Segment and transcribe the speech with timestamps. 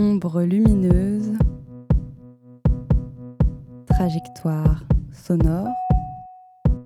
[0.00, 1.32] Ombre lumineuse,
[3.88, 5.66] trajectoire sonore,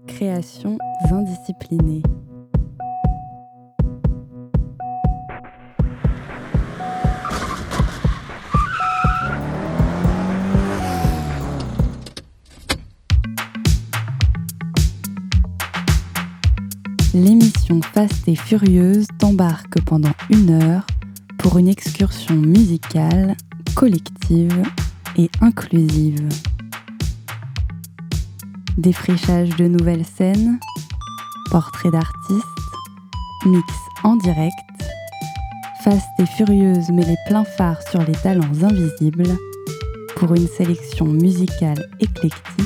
[0.07, 0.79] créations
[1.11, 2.03] indisciplinées.
[17.13, 20.87] L'émission Fast et Furieuse t'embarque pendant une heure
[21.53, 23.37] pour une excursion musicale,
[23.75, 24.63] collective
[25.19, 26.27] et inclusive.
[28.79, 30.59] Défrichage de nouvelles scènes,
[31.51, 32.47] portraits d'artistes,
[33.45, 33.67] mix
[34.03, 34.55] en direct,
[35.85, 39.37] Fast et Furieuse met les pleins phares sur les talents invisibles
[40.17, 42.65] pour une sélection musicale éclectique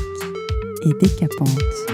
[0.85, 1.86] et décapante.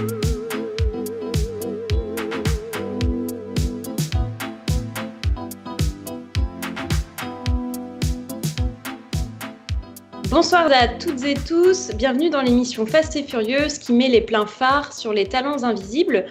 [10.63, 14.45] Bonsoir à toutes et tous, bienvenue dans l'émission Fast et Furieuse qui met les pleins
[14.45, 16.25] phares sur les talents invisibles.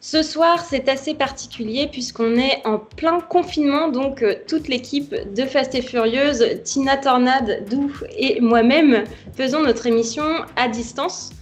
[0.00, 5.42] Ce soir, c'est assez particulier puisqu'on est en plein confinement, donc euh, toute l'équipe de
[5.44, 9.04] Fast et Furieuse, Tina Tornade, Dou et moi-même
[9.36, 10.24] faisons notre émission
[10.56, 11.32] à distance,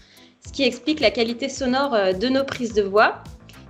[0.44, 3.22] ce qui explique la qualité sonore euh, de nos prises de voix.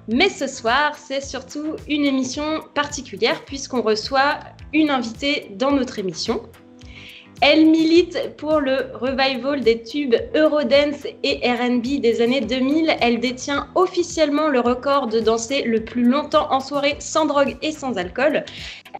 [0.09, 4.39] Mais ce soir, c'est surtout une émission particulière puisqu'on reçoit
[4.73, 6.41] une invitée dans notre émission.
[7.41, 12.97] Elle milite pour le revival des tubes Eurodance et RB des années 2000.
[13.01, 17.73] Elle détient officiellement le record de danser le plus longtemps en soirée sans drogue et
[17.73, 18.45] sans alcool.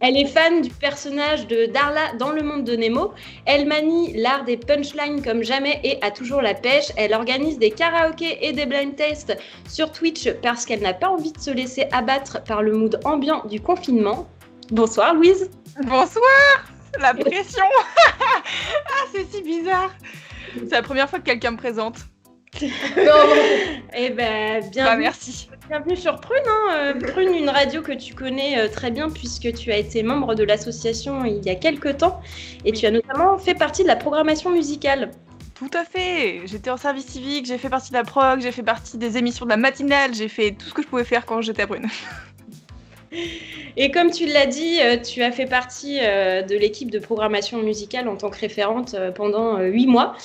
[0.01, 3.13] Elle est fan du personnage de Darla dans le monde de Nemo.
[3.45, 6.91] Elle manie l'art des punchlines comme jamais et a toujours la pêche.
[6.97, 9.37] Elle organise des karaokés et des blind tests
[9.69, 13.45] sur Twitch parce qu'elle n'a pas envie de se laisser abattre par le mood ambiant
[13.45, 14.27] du confinement.
[14.71, 15.49] Bonsoir Louise.
[15.85, 17.63] Bonsoir la pression
[18.35, 19.91] Ah, c'est si bizarre
[20.55, 21.97] C'est la première fois que quelqu'un me présente.
[23.95, 24.83] Eh ben, bienvenue.
[24.83, 25.49] Bah, merci.
[25.67, 26.43] Bienvenue sur Prune.
[26.47, 26.73] Hein.
[26.73, 30.35] Euh, Prune, une radio que tu connais euh, très bien puisque tu as été membre
[30.35, 32.21] de l'association il y a quelques temps
[32.65, 35.11] et tu as notamment fait partie de la programmation musicale.
[35.53, 36.41] Tout à fait.
[36.45, 39.45] J'étais en service civique, j'ai fait partie de la prog, j'ai fait partie des émissions
[39.45, 41.87] de la matinale, j'ai fait tout ce que je pouvais faire quand j'étais à Prune.
[43.77, 47.59] Et comme tu l'as dit, euh, tu as fait partie euh, de l'équipe de programmation
[47.59, 50.15] musicale en tant que référente euh, pendant huit mois.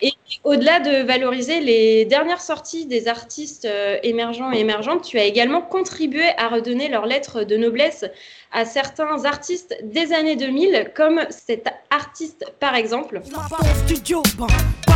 [0.00, 0.12] Et
[0.44, 3.68] au-delà de valoriser les dernières sorties des artistes
[4.02, 8.04] émergents et émergentes, tu as également contribué à redonner leur lettre de noblesse
[8.52, 13.20] à certains artistes des années 2000, comme cet artiste par exemple.
[13.84, 14.22] studio,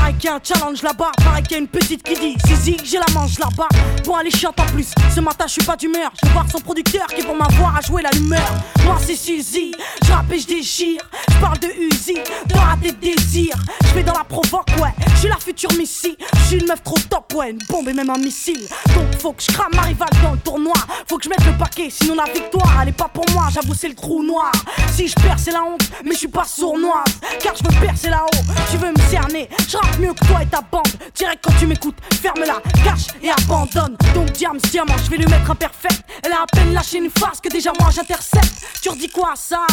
[0.08, 2.76] pareil qu'il a un challenge là-bas, pareil qu'il y a une petite qui dit Zizi,
[2.84, 3.68] j'ai la manche là-bas.
[4.04, 6.10] Bon, allez, chiante en plus, ce matin je suis pas d'humeur.
[6.22, 8.52] Je voir son producteur qui pour m'avoir à jouer la lumière.
[8.84, 9.72] Moi c'est Suzy,
[10.04, 11.02] je rappe et je déchire.
[11.28, 13.54] Je parle de Uzi, de rater désir.
[13.84, 16.16] Je vais dans la provoque, ouais, je suis la future Missy.
[16.34, 18.66] Je suis une meuf trop top, ouais, une bombe et même un missile.
[18.94, 20.74] Donc faut que je crame ma rivale dans le tournoi.
[21.06, 23.74] Faut que je mette le paquet, sinon la victoire elle est pas pour moi j'avoue
[23.74, 24.52] c'est le trou noir.
[24.92, 27.04] Si je perds, c'est la honte, mais je suis pas sournoise.
[27.40, 29.48] Car je veux percer là-haut, tu veux me cerner.
[29.68, 30.86] Je mieux que toi et ta bande.
[31.14, 33.96] Direct quand tu m'écoutes, ferme-la, cache et abandonne.
[34.14, 36.02] Donc diam, diamant, je vais lui mettre un perfect.
[36.24, 38.66] Elle a à peine lâché une face que déjà moi j'intercepte.
[38.82, 39.66] Tu redis quoi ça?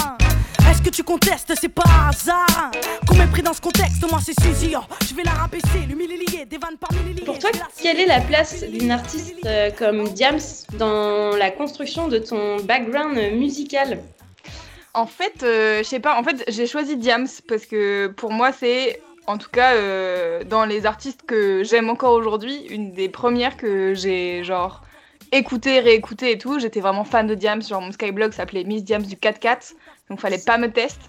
[0.69, 1.53] Est-ce que tu contestes?
[1.59, 2.71] C'est pas hasard.
[3.07, 4.73] Qu'on m'ait pris dans ce contexte, moi c'est Suzy.
[4.75, 7.23] Oh, je vais la rabaisser, l'humilier, des vannes par milliers.
[7.23, 10.39] Pour toi, quelle est la place d'une artiste euh, comme Diams
[10.73, 13.99] dans la construction de ton background musical?
[14.93, 18.51] En fait, euh, je sais pas, en fait, j'ai choisi Diams parce que pour moi,
[18.57, 23.57] c'est, en tout cas, euh, dans les artistes que j'aime encore aujourd'hui, une des premières
[23.57, 24.83] que j'ai, genre,
[25.31, 26.59] écouté, réécouté et tout.
[26.59, 29.73] J'étais vraiment fan de Diams, genre, mon Skyblog s'appelait Miss Diams du 4-4,
[30.09, 31.05] donc fallait pas me tester.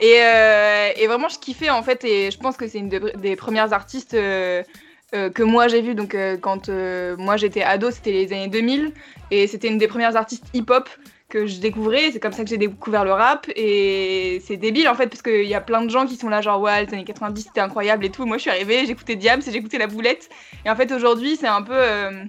[0.00, 3.36] Et, euh, et, vraiment, je kiffais, en fait, et je pense que c'est une des
[3.36, 4.12] premières artistes.
[4.12, 6.70] que moi j'ai vu donc quand
[7.18, 8.94] moi j'étais ado c'était les années 2000
[9.30, 10.88] et c'était une des premières artistes hip-hop
[11.32, 12.12] que je découvrais.
[12.12, 13.46] C'est comme ça que j'ai découvert le rap.
[13.56, 16.42] Et c'est débile en fait, parce qu'il y a plein de gens qui sont là,
[16.42, 18.26] genre, ouais, les années 90 c'était incroyable et tout.
[18.26, 20.28] Moi je suis arrivée, j'écoutais Diams et j'écoutais La Boulette.
[20.64, 21.72] Et en fait aujourd'hui, c'est un peu.
[21.74, 22.24] Euh,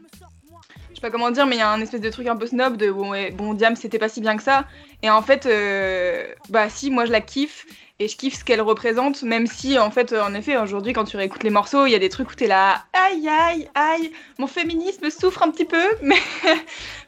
[0.89, 2.47] je sais pas comment dire, mais il y a un espèce de truc un peu
[2.47, 4.65] snob de bon, Diams c'était pas si bien que ça.
[5.01, 7.65] Et en fait, euh, bah si, moi je la kiffe
[8.03, 11.15] et je kiffe ce qu'elle représente, même si en fait, en effet, aujourd'hui, quand tu
[11.15, 14.47] réécoutes les morceaux, il y a des trucs où t'es là, aïe aïe aïe, mon
[14.47, 16.17] féminisme souffre un petit peu, mais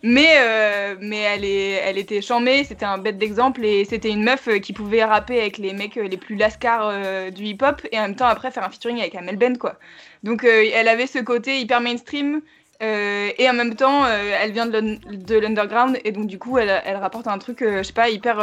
[0.04, 4.24] mais euh, mais elle est, elle était charmée, c'était un bête d'exemple et c'était une
[4.24, 6.94] meuf euh, qui pouvait rapper avec les mecs euh, les plus lascars
[7.32, 9.76] du hip-hop et en même temps après faire un featuring avec Amel Ben quoi.
[10.24, 12.42] Donc elle avait ce côté hyper mainstream.
[12.82, 17.28] et en même temps, elle vient de l'underground et donc du coup, elle, elle rapporte
[17.28, 18.38] un truc, je sais pas, hyper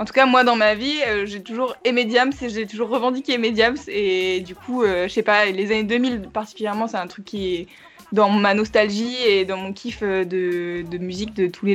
[0.00, 2.88] en tout cas, moi, dans ma vie, euh, j'ai toujours aimé Diams et j'ai toujours
[2.88, 3.76] revendiqué aimé Diams.
[3.86, 7.54] Et du coup, euh, je sais pas, les années 2000 particulièrement, c'est un truc qui
[7.54, 7.66] est
[8.10, 11.66] dans ma nostalgie et dans mon kiff euh, de, musique de tous,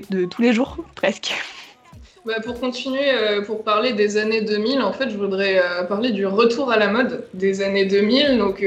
[0.42, 1.36] les, jours, presque.
[2.26, 3.12] Bah pour continuer,
[3.46, 7.28] pour parler des années 2000, en fait, je voudrais parler du retour à la mode
[7.36, 8.40] des années 2000.
[8.40, 8.66] Donc,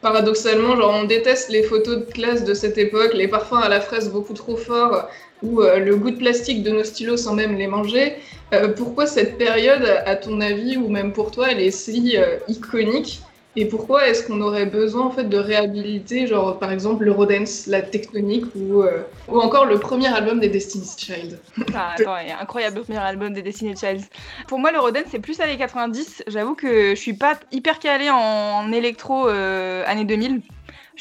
[0.00, 3.82] paradoxalement, genre, on déteste les photos de classe de cette époque, les parfums à la
[3.82, 5.10] fraise beaucoup trop forts,
[5.42, 8.16] ou le goût de plastique de nos stylos sans même les manger.
[8.52, 12.38] Euh, pourquoi cette période, à ton avis, ou même pour toi, elle est si euh,
[12.48, 13.22] iconique?
[13.54, 17.66] Et pourquoi est-ce qu'on aurait besoin en fait de réhabiliter, genre par exemple le Rodens,
[17.66, 21.38] la Tectonique ou, euh, ou encore le premier album des Destiny's Child?
[21.74, 24.00] Ah attends, il incroyable le premier album des Destiny's Child.
[24.48, 26.24] Pour moi le Rodens c'est plus années 90.
[26.28, 30.40] J'avoue que je suis pas hyper calée en, électro années 2000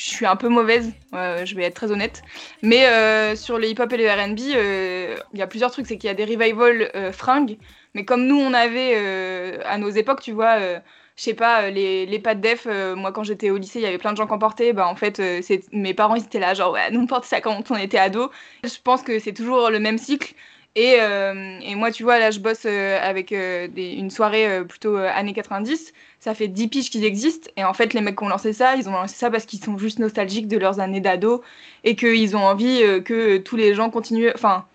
[0.02, 2.24] je suis un peu mauvaise, je vais être très honnête.
[2.64, 5.86] Mais euh, sur le hip-hop et le RB, euh, il y a plusieurs trucs.
[5.86, 7.58] C'est qu'il y a des revivals euh, fringues,
[7.94, 8.96] mais comme nous, on avait
[9.64, 10.80] à nos époques, tu vois, je
[11.24, 12.66] sais pas, les, les pas de def,
[12.96, 14.74] moi quand j'étais au lycée, il y avait plein de gens qui en.
[14.74, 15.22] Bah, en fait,
[15.72, 18.32] mes parents, ils étaient là, genre, ouais, nous on portait ça quand on était ado.
[18.64, 20.34] Je pense que c'est toujours le même cycle.
[20.76, 26.36] Et, et, moi, tu vois, là, je bosse avec une soirée plutôt années 90 ça
[26.36, 27.50] fait 10 piges qu'ils existent.
[27.58, 29.62] Et en fait, les mecs qui ont lancé ça, ils ont lancé ça parce qu'ils
[29.62, 31.42] sont juste nostalgiques de leurs années d'ado
[31.84, 34.30] et qu'ils ont envie euh, que tous les gens continuent.
[34.36, 34.66] Enfin,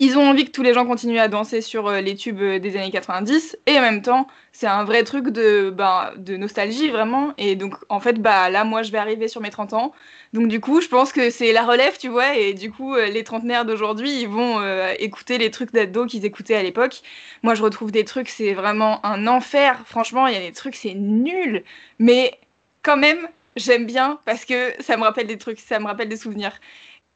[0.00, 2.58] ils ont envie que tous les gens continuent à danser sur euh, les tubes euh,
[2.58, 6.90] des années 90 et en même temps c'est un vrai truc de, bah, de nostalgie
[6.90, 7.32] vraiment.
[7.38, 9.92] Et donc en fait bah là moi je vais arriver sur mes 30 ans.
[10.32, 12.36] Donc du coup je pense que c'est la relève tu vois.
[12.36, 14.60] Et du coup euh, les trentenaires d'aujourd'hui ils vont
[14.98, 17.02] écouter les trucs d'ado qu'ils écoutaient à l'époque.
[17.42, 19.80] Moi je retrouve des trucs c'est vraiment un enfer.
[19.86, 21.62] Franchement il y a des trucs c'est nul.
[21.98, 22.38] Mais
[22.82, 26.16] quand même j'aime bien parce que ça me rappelle des trucs ça me rappelle des
[26.16, 26.52] souvenirs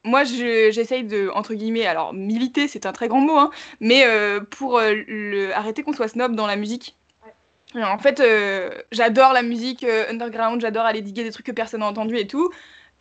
[0.05, 3.51] moi, j'essaye de, entre guillemets, alors militer, c'est un très grand mot, hein,
[3.81, 6.95] mais euh, pour euh, le, arrêter qu'on soit snob dans la musique.
[7.75, 11.87] en fait, euh, j'adore la musique underground, j'adore aller diguer des trucs que personne n'a
[11.87, 12.49] entendu et tout.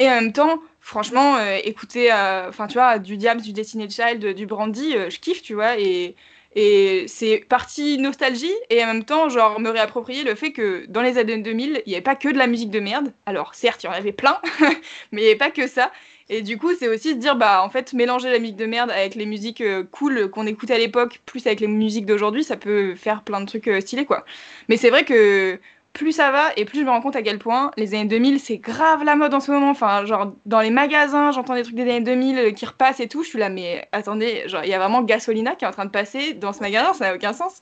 [0.00, 4.46] Et en même temps, franchement, écouter, enfin, tu vois, du Diams, du Destiny Child, du
[4.46, 6.14] Brandy, je kiffe, tu vois, et,
[6.60, 11.02] et c'est partie nostalgie, et en même temps, genre, me réapproprier le fait que dans
[11.02, 13.12] les années 2000, il n'y avait pas que de la musique de merde.
[13.26, 14.38] Alors, certes, il y en avait plein,
[15.12, 15.92] mais il n'y avait pas que ça.
[16.28, 18.90] Et du coup, c'est aussi se dire, bah, en fait, mélanger la musique de merde
[18.90, 22.56] avec les musiques euh, cool qu'on écoutait à l'époque, plus avec les musiques d'aujourd'hui, ça
[22.56, 24.24] peut faire plein de trucs euh, stylés, quoi.
[24.68, 25.60] Mais c'est vrai que
[25.98, 28.38] plus ça va et plus je me rends compte à quel point les années 2000,
[28.40, 29.70] c'est grave la mode en ce moment.
[29.70, 33.08] Enfin, genre, dans les magasins, j'entends des trucs des années 2000 euh, qui repassent et
[33.08, 33.24] tout.
[33.24, 35.84] Je suis là, mais attendez, genre, il y a vraiment Gasolina qui est en train
[35.84, 37.60] de passer dans ce magasin, ça n'a aucun sens.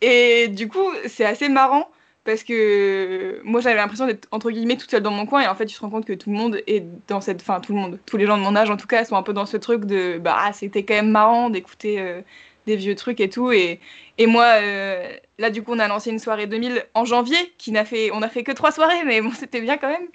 [0.00, 1.88] Et du coup, c'est assez marrant
[2.24, 5.54] parce que moi j'avais l'impression d'être entre guillemets toute seule dans mon coin et en
[5.54, 7.78] fait tu te rends compte que tout le monde est dans cette enfin tout le
[7.78, 9.56] monde tous les gens de mon âge en tout cas sont un peu dans ce
[9.56, 12.22] truc de bah ah, c'était quand même marrant d'écouter euh,
[12.66, 13.80] des vieux trucs et tout et,
[14.18, 15.06] et moi euh,
[15.38, 18.22] là du coup on a lancé une soirée 2000 en janvier qui n'a fait on
[18.22, 20.08] a fait que trois soirées mais bon c'était bien quand même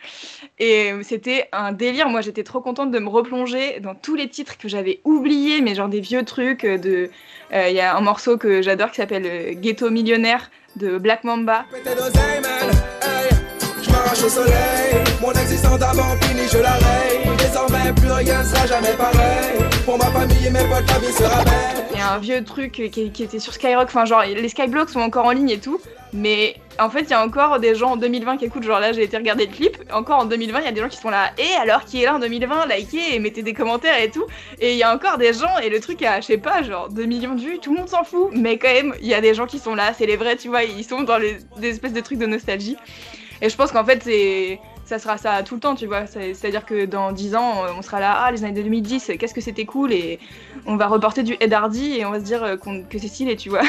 [0.59, 4.57] et c'était un délire moi j'étais trop contente de me replonger dans tous les titres
[4.57, 7.09] que j'avais oubliés mais genre des vieux trucs de
[7.53, 11.65] euh, il y a un morceau que j'adore qui s'appelle Ghetto millionnaire de Black Mamba.
[14.23, 17.37] Au soleil, mon existence je.
[17.37, 19.70] Désormais, plus rien sera jamais pareil.
[19.85, 21.07] Pour ma famille et mes potes, la vie.
[21.91, 24.99] Il y a un vieux truc qui, était sur Skyrock, enfin, genre, les Skyblocks sont
[24.99, 25.79] encore en ligne et tout.
[26.13, 28.63] Mais en fait, il y a encore des gens en 2020 qui écoutent.
[28.63, 29.77] Genre là, j'ai été regarder le clip.
[29.91, 31.31] Encore en 2020, il y a des gens qui sont là.
[31.37, 34.25] Et alors, qui est là en 2020 Likez et mettez des commentaires et tout.
[34.59, 35.57] Et il y a encore des gens.
[35.63, 37.59] Et le truc a, je sais pas, genre 2 millions de vues.
[37.59, 38.29] Tout le monde s'en fout.
[38.33, 39.93] Mais quand même, il y a des gens qui sont là.
[39.97, 40.63] C'est les vrais, tu vois.
[40.63, 42.77] Ils sont dans des espèces de trucs de nostalgie.
[43.41, 44.59] Et je pense qu'en fait, c'est
[44.91, 46.05] ça sera ça tout le temps, tu vois.
[46.05, 49.63] C'est-à-dire que dans 10 ans, on sera là, ah, les années 2010, qu'est-ce que c'était
[49.63, 50.19] cool, et
[50.65, 52.57] on va reporter du Ed Hardy et on va se dire
[52.89, 53.61] que c'est stylé, tu vois.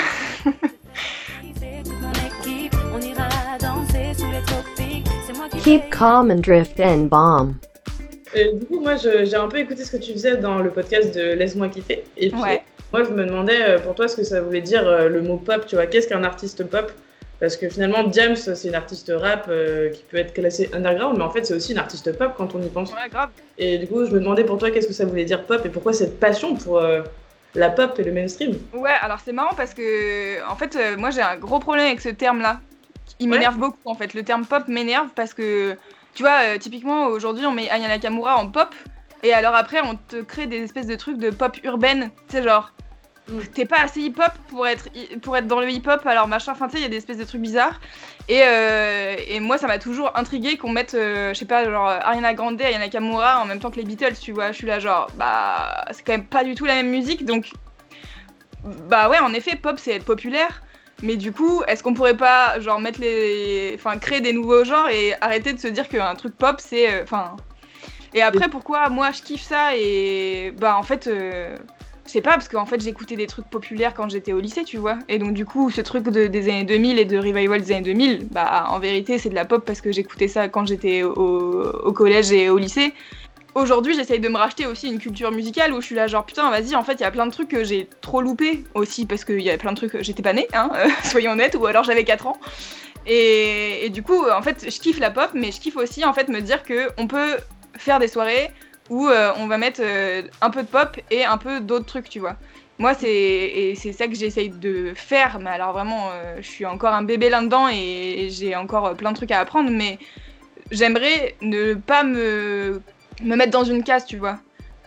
[5.62, 7.54] Keep calm and drift and bomb.
[8.34, 11.14] Et du coup, moi, j'ai un peu écouté ce que tu faisais dans le podcast
[11.14, 12.02] de Laisse-moi kiffer.
[12.16, 12.40] Et puis,
[12.92, 15.36] moi, je me demandais euh, pour toi ce que ça voulait dire euh, le mot
[15.36, 15.66] pop.
[15.66, 16.90] Tu vois, qu'est-ce qu'un artiste pop?
[17.42, 21.25] Parce que finalement, James, c'est une artiste rap euh, qui peut être classée underground, mais
[21.25, 22.92] en fait, c'est aussi une artiste pop quand on y pense.
[22.92, 23.30] Ouais, grave.
[23.58, 25.68] Et du coup, je me demandais pour toi qu'est-ce que ça voulait dire pop et
[25.68, 26.80] pourquoi cette passion pour
[27.56, 28.56] la pop et le mainstream?
[28.72, 32.11] Ouais, alors c'est marrant parce que, en fait, moi, j'ai un gros problème avec ce
[32.11, 32.61] terme-là.
[33.18, 34.14] Il m'énerve beaucoup en fait.
[34.14, 35.76] Le terme pop m'énerve parce que,
[36.14, 38.72] tu vois, euh, typiquement aujourd'hui on met Ayana Nakamura en pop
[39.25, 42.11] et alors après on te crée des espèces de trucs de pop urbaine.
[42.28, 42.72] Tu sais, genre.
[43.54, 44.88] T'es pas assez hip hop pour être,
[45.22, 46.52] pour être dans le hip hop alors machin.
[46.52, 47.80] Enfin, tu sais, il y a des espèces de trucs bizarres.
[48.28, 51.88] Et, euh, et moi ça m'a toujours intrigué qu'on mette, euh, je sais pas, genre
[51.88, 54.52] Ariana Grande, Ayana Nakamura en même temps que les Beatles, tu vois.
[54.52, 57.50] Je suis là, genre, bah, c'est quand même pas du tout la même musique donc
[58.64, 60.62] bah ouais, en effet, pop c'est être populaire.
[61.02, 64.88] Mais du coup, est-ce qu'on pourrait pas genre mettre les, enfin créer des nouveaux genres
[64.88, 67.36] et arrêter de se dire qu'un truc pop c'est, euh, enfin.
[68.14, 71.56] Et après, pourquoi moi je kiffe ça et bah en fait, euh,
[72.06, 74.76] je sais pas parce qu'en fait j'écoutais des trucs populaires quand j'étais au lycée, tu
[74.76, 74.99] vois.
[75.09, 77.82] Et donc du coup, ce truc de, des années 2000 et de revival des années
[77.82, 81.92] 2000, bah en vérité c'est de la pop parce que j'écoutais ça quand j'étais au,
[81.92, 82.92] collège et au lycée
[83.54, 86.50] aujourd'hui, j'essaye de me racheter aussi une culture musicale où je suis là, genre putain,
[86.50, 89.25] vas-y, en fait, il y a plein de trucs que j'ai trop loupé aussi parce
[89.25, 90.71] qu'il y a plein de trucs, j'étais pas née, hein,
[91.04, 92.38] soyons honnêtes, ou alors j'avais 4 ans.
[93.06, 96.28] Et, du coup, en fait, je kiffe la pop, mais je kiffe aussi en fait
[96.28, 97.37] me dire que on peut
[97.76, 98.50] faire des soirées
[98.90, 102.08] où euh, on va mettre euh, un peu de pop et un peu d'autres trucs,
[102.08, 102.36] tu vois.
[102.78, 106.10] Moi, c'est ça que j'essaye de faire, mais alors vraiment,
[106.40, 109.98] je suis encore un bébé là-dedans et j'ai encore plein de trucs à apprendre, mais
[110.72, 112.82] j'aimerais ne pas me
[113.22, 114.38] me mettre dans une case, tu vois.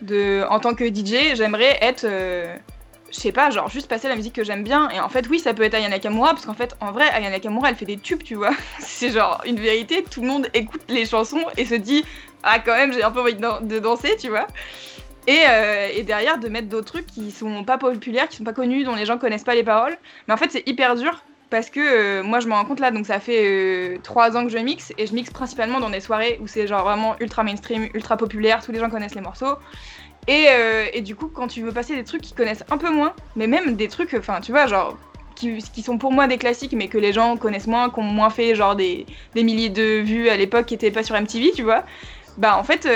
[0.02, 2.54] De, en tant que DJ, j'aimerais être, euh,
[3.10, 4.90] je sais pas, genre juste passer la musique que j'aime bien.
[4.90, 7.40] Et en fait, oui, ça peut être Ayana Kamura, parce qu'en fait, en vrai, Ayana
[7.40, 8.52] Kamura, elle fait des tubes, tu vois.
[8.78, 12.04] C'est genre une vérité, tout le monde écoute les chansons et se dit,
[12.46, 14.46] ah, quand même, j'ai un peu envie de, danser, tu vois.
[15.26, 18.52] Et, euh, et, derrière, de mettre d'autres trucs qui sont pas populaires, qui sont pas
[18.52, 19.98] connus, dont les gens connaissent pas les paroles.
[20.28, 22.90] Mais en fait, c'est hyper dur parce que euh, moi je me rends compte là,
[22.90, 26.00] donc ça fait euh, trois ans que je mixe et je mixe principalement dans des
[26.00, 29.54] soirées où c'est genre vraiment ultra mainstream, ultra populaire, tous les gens connaissent les morceaux.
[30.28, 30.48] Et,
[30.92, 33.46] et, du coup, quand tu veux passer des trucs qui connaissent un peu moins, mais
[33.46, 34.96] même des trucs, enfin tu vois, genre
[35.36, 38.02] qui, qui, sont pour moi des classiques mais que les gens connaissent moins, qui ont
[38.02, 41.52] moins fait genre des, des milliers de vues à l'époque qui étaient pas sur MTV,
[41.52, 41.84] tu vois.
[42.38, 42.86] Bah en fait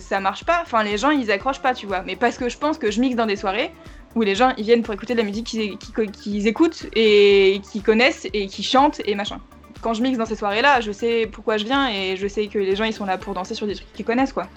[0.00, 2.02] ça marche pas, enfin les gens ils accrochent pas, tu vois.
[2.02, 3.72] Mais parce que je pense que je mixe dans des soirées
[4.14, 8.26] où les gens ils viennent pour écouter de la musique qu'ils écoutent et qui connaissent
[8.32, 9.40] et qui chantent et machin.
[9.80, 12.58] Quand je mixe dans ces soirées-là, je sais pourquoi je viens et je sais que
[12.58, 14.48] les gens ils sont là pour danser sur des trucs qu'ils connaissent quoi.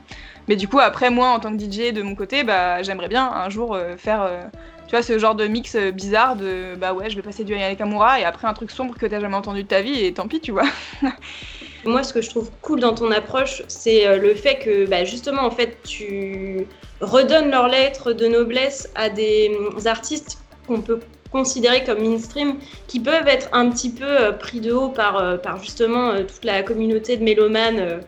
[0.47, 3.31] Mais du coup après moi en tant que DJ de mon côté, bah j'aimerais bien
[3.31, 4.41] un jour euh, faire euh,
[4.87, 7.53] tu vois ce genre de mix euh, bizarre de bah ouais je vais passer du
[7.53, 10.13] Ayane Kamura et après un truc sombre que t'as jamais entendu de ta vie et
[10.13, 10.65] tant pis tu vois.
[11.85, 15.41] Moi, ce que je trouve cool dans ton approche, c'est le fait que bah, justement,
[15.43, 16.67] en fait, tu
[17.01, 20.99] redonnent leurs lettres de noblesse à des hum, artistes qu'on peut
[21.31, 22.57] considérer comme mainstream,
[22.87, 26.23] qui peuvent être un petit peu euh, pris de haut par, euh, par justement euh,
[26.23, 28.01] toute la communauté de mélomanes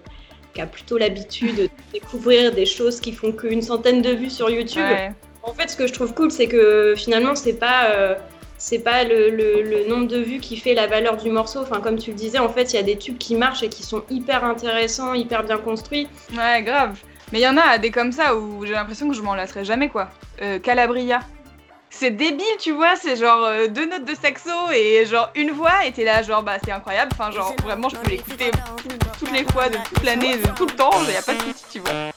[0.53, 4.49] qui a plutôt l'habitude de découvrir des choses qui font qu'une centaine de vues sur
[4.49, 4.83] YouTube.
[5.41, 8.17] En fait, ce que je trouve cool, c'est que finalement, c'est pas
[8.63, 11.59] c'est pas le, nombre de vues qui fait la valeur du morceau.
[11.59, 13.67] Enfin, comme tu le disais, en fait, il y a des tubes qui marchent et
[13.67, 16.07] qui sont hyper intéressants, hyper bien construits.
[16.33, 16.97] Ouais, grave.
[17.33, 19.65] Mais il y en a des comme ça où j'ai l'impression que je m'en lasserai
[19.65, 20.07] jamais, quoi.
[20.41, 21.19] Euh, Calabria.
[21.89, 25.85] C'est débile, tu vois, c'est genre euh, deux notes de saxo et genre une voix,
[25.85, 27.11] et t'es là, genre, bah c'est incroyable.
[27.13, 28.49] Enfin, genre, vraiment, je peux l'écouter
[29.19, 31.65] toutes les fois, de toute l'année, de tout le temps, y a pas de soucis,
[31.69, 32.13] tu vois.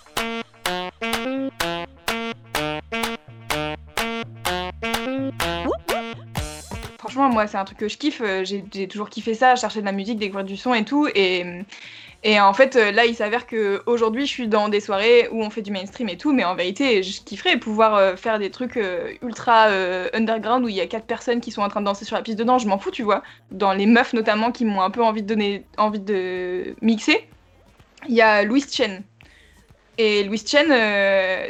[7.37, 8.23] Moi, c'est un truc que je kiffe.
[8.25, 11.07] Euh, j'ai toujours kiffé ça, chercher de la musique, découvrir du son et tout.
[11.15, 15.43] Et en fait, euh, là, il s'avère que aujourd'hui, je suis dans des soirées où
[15.43, 18.51] on fait du mainstream et tout, mais en vérité, je kifferais pouvoir euh, faire des
[18.51, 18.81] trucs
[19.23, 19.69] ultra
[20.15, 22.23] underground où il y a quatre personnes qui sont en train de danser sur la
[22.23, 22.59] piste dedans.
[22.59, 23.23] Je m'en fous, tu vois.
[23.51, 27.29] Dans les meufs notamment qui m'ont un peu envie de donner, envie de mixer,
[28.09, 29.03] il y a Louise Chen.
[29.99, 30.69] Et Louise Chen,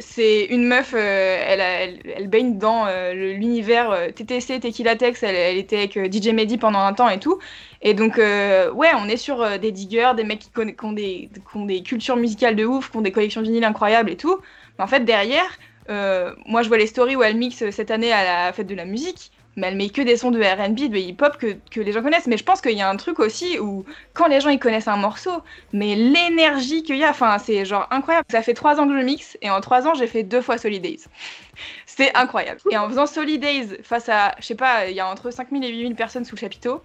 [0.00, 6.14] c'est une meuf, elle, elle, baigne dans l'univers TTC, Tequila Tex, elle, elle, était avec
[6.14, 7.40] DJ Mehdi pendant un temps et tout.
[7.82, 10.50] Et donc, euh, ouais, on est sur euh, des diggers, des mecs qui,
[10.82, 14.10] ont des, qui, ont des, cultures musicales de ouf, qui ont des collections vinyles incroyables
[14.10, 14.40] et tout.
[14.76, 15.48] Mais en fait, derrière,
[15.90, 18.74] euh, moi, je vois les stories où elle mixe cette année à la fête de
[18.74, 21.92] la musique, mais elle met que des sons de RB, de hip-hop que, que, les
[21.92, 22.26] gens connaissent.
[22.26, 24.88] Mais je pense qu'il y a un truc aussi où, quand les gens ils connaissent
[24.88, 28.26] un morceau, mais l'énergie qu'il y a, enfin, c'est genre incroyable.
[28.30, 30.58] Ça fait trois ans que je mixe, et en trois ans, j'ai fait deux fois
[30.58, 31.04] Solid Days.
[31.86, 32.60] c'est incroyable.
[32.70, 35.64] Et en faisant Solid Days face à, je sais pas, il y a entre 5000
[35.64, 36.82] et 8000 personnes sous le chapiteau,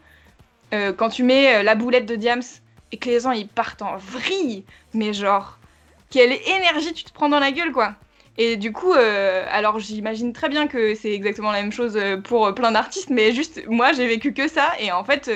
[0.74, 2.42] euh, quand tu mets euh, la boulette de Diams
[2.94, 4.64] et que les gens ils partent en vrille,
[4.94, 5.58] mais genre,
[6.10, 7.96] quelle énergie tu te prends dans la gueule quoi.
[8.38, 12.54] Et du coup, euh, alors j'imagine très bien que c'est exactement la même chose pour
[12.56, 15.30] plein d'artistes, mais juste moi j'ai vécu que ça et en fait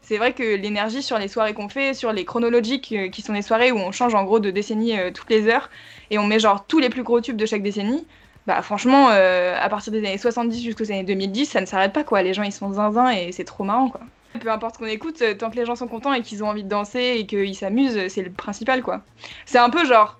[0.00, 3.42] c'est vrai que l'énergie sur les soirées qu'on fait, sur les chronologiques qui sont les
[3.42, 5.68] soirées où on change en gros de décennie toutes les heures
[6.10, 8.06] et on met genre tous les plus gros tubes de chaque décennie,
[8.46, 12.22] bah franchement à partir des années 70 jusqu'aux années 2010 ça ne s'arrête pas quoi,
[12.22, 14.00] les gens ils sont zinzin et c'est trop marrant quoi.
[14.38, 16.64] Peu importe qu'on écoute, euh, tant que les gens sont contents et qu'ils ont envie
[16.64, 19.02] de danser et qu'ils s'amusent, c'est le principal quoi.
[19.46, 20.18] C'est un peu genre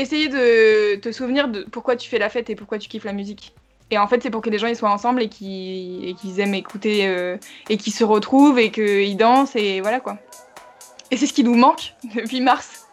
[0.00, 3.12] essayer de te souvenir de pourquoi tu fais la fête et pourquoi tu kiffes la
[3.12, 3.54] musique.
[3.90, 7.36] Et en fait, c'est pour que les gens soient ensemble et qu'ils aiment écouter euh,
[7.70, 10.18] et qu'ils se retrouvent et qu'ils dansent et voilà quoi.
[11.10, 12.87] Et c'est ce qui nous manque depuis mars.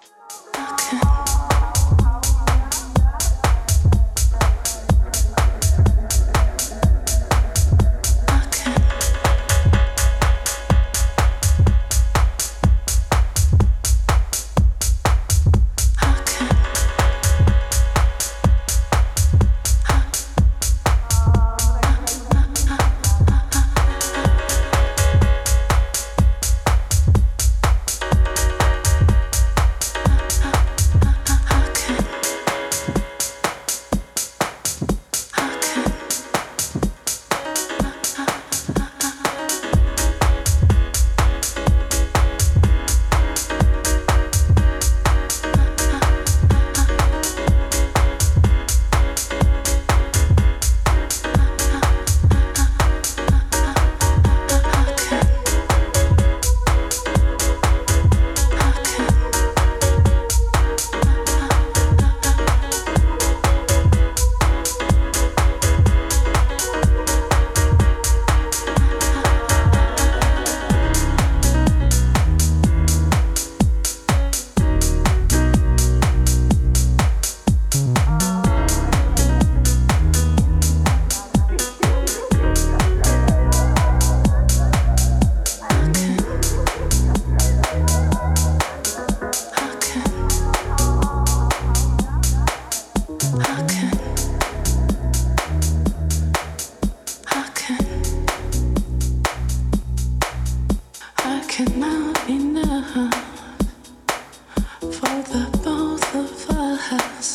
[106.85, 107.34] house.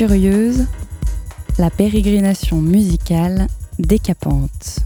[0.00, 0.64] Furieuse,
[1.58, 4.78] la pérégrination musicale décapante.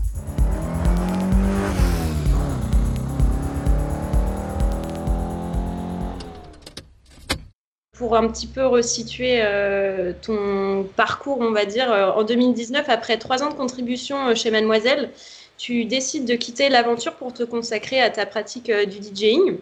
[7.97, 13.17] Pour un petit peu resituer euh, ton parcours, on va dire, euh, en 2019, après
[13.17, 15.11] trois ans de contribution euh, chez Mademoiselle,
[15.59, 19.59] tu décides de quitter l'aventure pour te consacrer à ta pratique du DJing.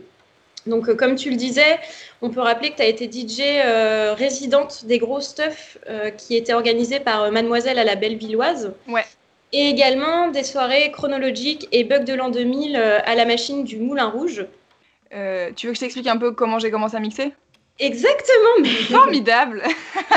[0.67, 1.79] Donc, euh, comme tu le disais,
[2.21, 6.37] on peut rappeler que tu as été DJ euh, résidente des gros stuff euh, qui
[6.37, 8.73] étaient organisés par Mademoiselle à la Bellevilloise.
[8.89, 9.05] Ouais.
[9.53, 14.09] Et également des soirées chronologiques et Bug de l'an 2000 à la machine du Moulin
[14.09, 14.47] Rouge.
[15.11, 17.33] tu veux que je t'explique un peu comment j'ai commencé à mixer?
[17.79, 18.69] Exactement, mais...
[18.69, 19.63] Formidable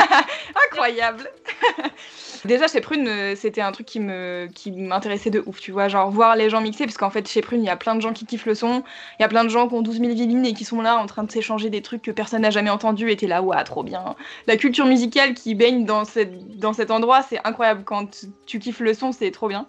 [0.75, 1.29] Incroyable
[2.45, 5.87] Déjà, chez Prune, euh, c'était un truc qui m'intéressait de ouf, tu vois.
[5.87, 8.01] Genre, voir les gens mixer, parce qu'en fait, chez Prune, il y a plein de
[8.01, 8.83] gens qui kiffent le son.
[9.19, 10.97] Il y a plein de gens qui ont 12 000 vilines et qui sont là
[10.97, 13.09] en train de s'échanger des trucs que personne n'a jamais entendus.
[13.09, 14.15] Et t'es là, ouais, trop bien.
[14.45, 17.83] La culture musicale qui baigne dans, cet endroit, c'est incroyable.
[17.83, 19.65] Quand tu kiffes le son, c'est trop bien.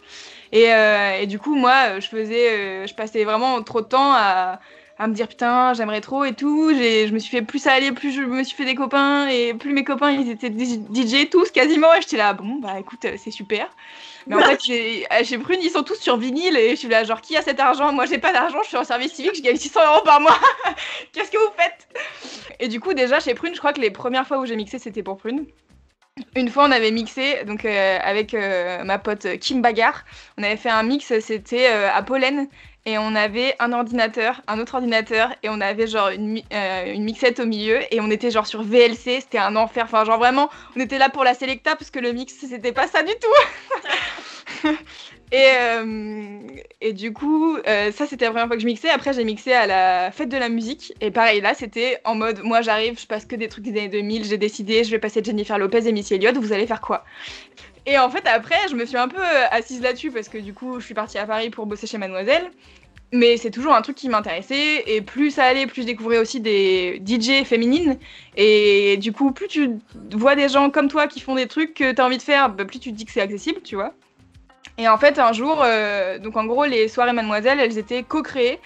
[0.52, 4.12] Et, euh, et, du coup, moi, je faisais, euh, je passais vraiment trop de temps
[4.12, 4.60] à
[4.98, 6.70] à me dire putain j'aimerais trop et tout.
[6.70, 9.72] Je me suis fait plus aller plus je me suis fait des copains et plus
[9.72, 11.92] mes copains ils étaient DJ tous quasiment.
[11.94, 13.68] Et j'étais là bon bah écoute euh, c'est super.
[14.26, 17.04] Mais en fait j'ai euh, Prune ils sont tous sur vinyle et je suis là
[17.04, 17.92] genre qui a cet argent?
[17.92, 20.38] Moi j'ai pas d'argent je suis en service civique je gagne 600 euros par mois.
[21.12, 21.88] Qu'est-ce que vous faites?
[22.58, 24.78] Et du coup déjà chez Prune je crois que les premières fois où j'ai mixé
[24.78, 25.44] c'était pour Prune.
[26.34, 30.02] Une fois, on avait mixé donc euh, avec ma pote Kim Bagar.
[30.38, 32.48] On avait fait un mix, c'était à Pollen
[32.86, 37.02] et on avait un ordinateur, un autre ordinateur, et on avait genre une, euh, une
[37.02, 39.84] mixette au milieu, et on était genre sur VLC, c'était un enfer.
[39.84, 42.86] Enfin, genre vraiment, on était là pour la Selecta, parce que le mix, c'était pas
[42.86, 44.68] ça du tout.
[45.32, 46.38] et, euh,
[46.80, 48.88] et du coup, euh, ça, c'était la première fois que je mixais.
[48.88, 52.40] Après, j'ai mixé à la fête de la musique, et pareil, là, c'était en mode,
[52.44, 55.24] moi, j'arrive, je passe que des trucs des années 2000, j'ai décidé, je vais passer
[55.24, 57.04] Jennifer Lopez et Missy Elliott, vous allez faire quoi?
[57.86, 60.80] Et en fait, après, je me suis un peu assise là-dessus parce que du coup,
[60.80, 62.50] je suis partie à Paris pour bosser chez Mademoiselle.
[63.12, 64.82] Mais c'est toujours un truc qui m'intéressait.
[64.88, 67.98] Et plus ça allait, plus je découvrais aussi des DJ féminines.
[68.36, 69.70] Et du coup, plus tu
[70.10, 72.50] vois des gens comme toi qui font des trucs que tu as envie de faire,
[72.50, 73.94] bah, plus tu te dis que c'est accessible, tu vois.
[74.78, 78.58] Et en fait, un jour, euh, donc en gros, les soirées Mademoiselle, elles étaient co-créées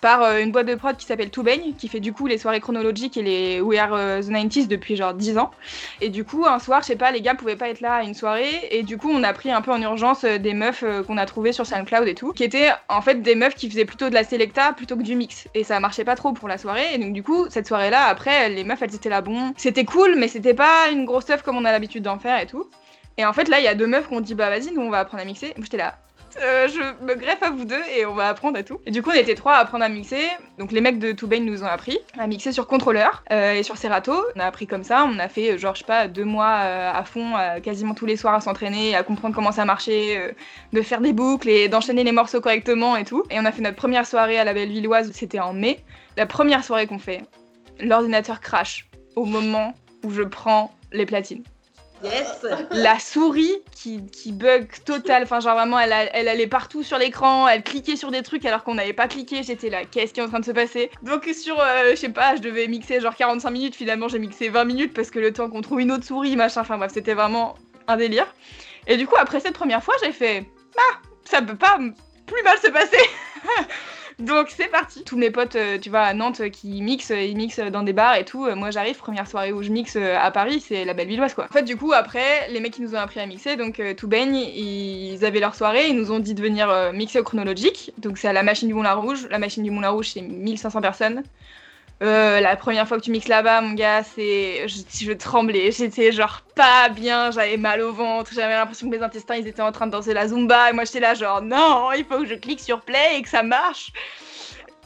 [0.00, 2.60] par euh, une boîte de prod qui s'appelle Toubaigne, qui fait du coup les soirées
[2.60, 5.50] chronologiques et les We Are euh, the 90s depuis genre 10 ans.
[6.00, 8.02] Et du coup, un soir, je sais pas, les gars pouvaient pas être là à
[8.02, 10.84] une soirée, et du coup, on a pris un peu en urgence euh, des meufs
[11.06, 13.84] qu'on a trouvées sur SoundCloud et tout, qui étaient en fait des meufs qui faisaient
[13.84, 15.48] plutôt de la selecta plutôt que du mix.
[15.54, 18.48] Et ça marchait pas trop pour la soirée, et donc du coup, cette soirée-là, après,
[18.50, 21.56] les meufs, elles étaient là, bon, c'était cool, mais c'était pas une grosse stuff comme
[21.56, 22.68] on a l'habitude d'en faire et tout.
[23.16, 24.80] Et en fait, là, il y a deux meufs qui ont dit, bah vas-y, nous
[24.80, 25.52] on va apprendre à mixer.
[25.58, 25.96] J'étais là,
[26.40, 28.80] euh, je me greffe à vous deux et on va apprendre à tout.
[28.86, 30.22] Et du coup, on était trois à apprendre à mixer.
[30.58, 33.76] Donc, les mecs de Toubane nous ont appris à mixer sur contrôleur euh, et sur
[33.76, 34.14] Serato.
[34.36, 35.04] On a appris comme ça.
[35.08, 38.16] On a fait, genre, je sais pas, deux mois euh, à fond, quasiment tous les
[38.16, 40.34] soirs à s'entraîner, à comprendre comment ça marchait,
[40.72, 43.22] de faire des boucles et d'enchaîner les morceaux correctement et tout.
[43.30, 45.84] Et on a fait notre première soirée à la Bellevilloise, c'était en mai.
[46.16, 47.22] La première soirée qu'on fait,
[47.80, 51.42] l'ordinateur crash au moment où je prends les platines.
[52.02, 52.46] Yes.
[52.70, 54.00] La souris qui,
[54.32, 55.22] bug total.
[55.22, 58.64] Enfin, genre vraiment, elle, elle allait partout sur l'écran, elle cliquait sur des trucs alors
[58.64, 59.42] qu'on n'avait pas cliqué.
[59.42, 60.90] J'étais là, qu'est-ce qui est en train de se passer?
[61.02, 63.74] Donc, sur, euh, je sais pas, je devais mixer genre 45 minutes.
[63.74, 66.60] Finalement, j'ai mixé 20 minutes parce que le temps qu'on trouve une autre souris, machin.
[66.60, 67.56] Enfin, bref, c'était vraiment
[67.86, 68.26] un délire.
[68.86, 71.78] Et du coup, après cette première fois, j'ai fait, ah, ça peut pas
[72.26, 72.98] plus mal se passer.
[74.18, 75.04] Donc c'est parti.
[75.04, 77.92] Tous mes potes, euh, tu vois, à Nantes euh, qui mixent, ils mixent dans des
[77.92, 78.46] bars et tout.
[78.46, 81.44] Euh, moi j'arrive, première soirée où je mixe à Paris, c'est la belle villoise quoi.
[81.44, 84.08] En fait, du coup, après, les mecs qui nous ont appris à mixer, donc tout
[84.08, 87.92] baigne, ils avaient leur soirée, ils nous ont dit de venir mixer au chronologique.
[87.98, 89.28] Donc c'est à la machine du Moulin Rouge.
[89.30, 91.22] La machine du Moulin Rouge, c'est 1500 personnes.
[92.00, 94.68] La première fois que tu mixes là-bas, mon gars, c'est.
[94.68, 95.72] Je, je tremblais.
[95.72, 99.62] J'étais genre pas bien, j'avais mal au ventre, j'avais l'impression que mes intestins ils étaient
[99.62, 100.70] en train de danser la zumba.
[100.70, 103.28] Et moi j'étais là, genre non, il faut que je clique sur play et que
[103.28, 103.92] ça marche.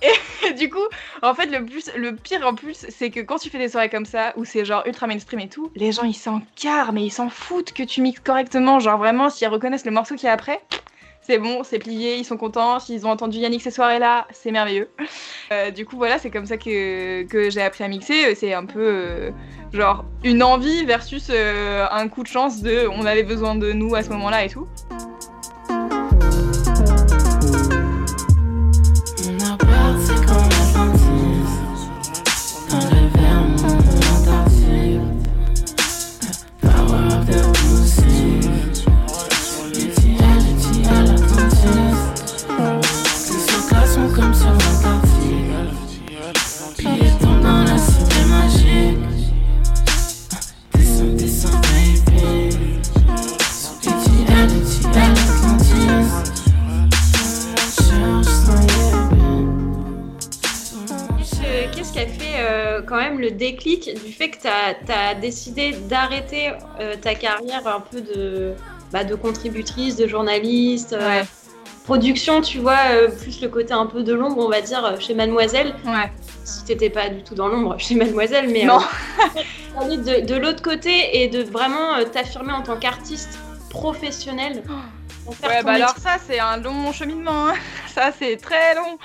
[0.46, 0.86] Et du coup,
[1.22, 3.88] en fait, le, plus, le pire en plus, c'est que quand tu fais des soirées
[3.88, 7.04] comme ça, où c'est genre ultra mainstream et tout, les gens ils s'en carrent, mais
[7.04, 8.80] ils s'en foutent que tu mixes correctement.
[8.80, 10.60] Genre vraiment, s'ils reconnaissent le morceau qui est après,
[11.22, 12.80] c'est bon, c'est plié, ils sont contents.
[12.80, 14.90] S'ils ont entendu Yannick ces soirées-là, c'est merveilleux.
[15.52, 18.34] Euh, du coup, voilà, c'est comme ça que, j'ai appris à mixer.
[18.34, 19.30] C'est un peu euh,
[19.72, 23.94] genre une envie versus euh, un coup de chance de on avait besoin de nous
[23.94, 24.66] à ce moment-là et tout.
[63.94, 64.48] Du fait que tu
[64.92, 68.54] as, décidé d'arrêter euh, ta carrière un peu de,
[68.92, 71.22] bah, de contributrice, de journaliste euh,
[71.84, 75.14] Production, tu vois, euh, plus le côté un peu de l'ombre, on va dire, chez
[75.14, 75.74] Mademoiselle.
[75.84, 76.12] Ouais.
[76.44, 78.78] Si t'étais pas du tout dans l'ombre chez Mademoiselle, mais non.
[79.80, 83.36] de, de l'autre côté et de vraiment t'affirmer en tant qu'artiste
[83.68, 84.62] professionnel.
[85.26, 87.48] Ouais, bah alors ça, c'est un long cheminement.
[87.48, 87.54] Hein.
[87.94, 88.98] Ça, c'est très long.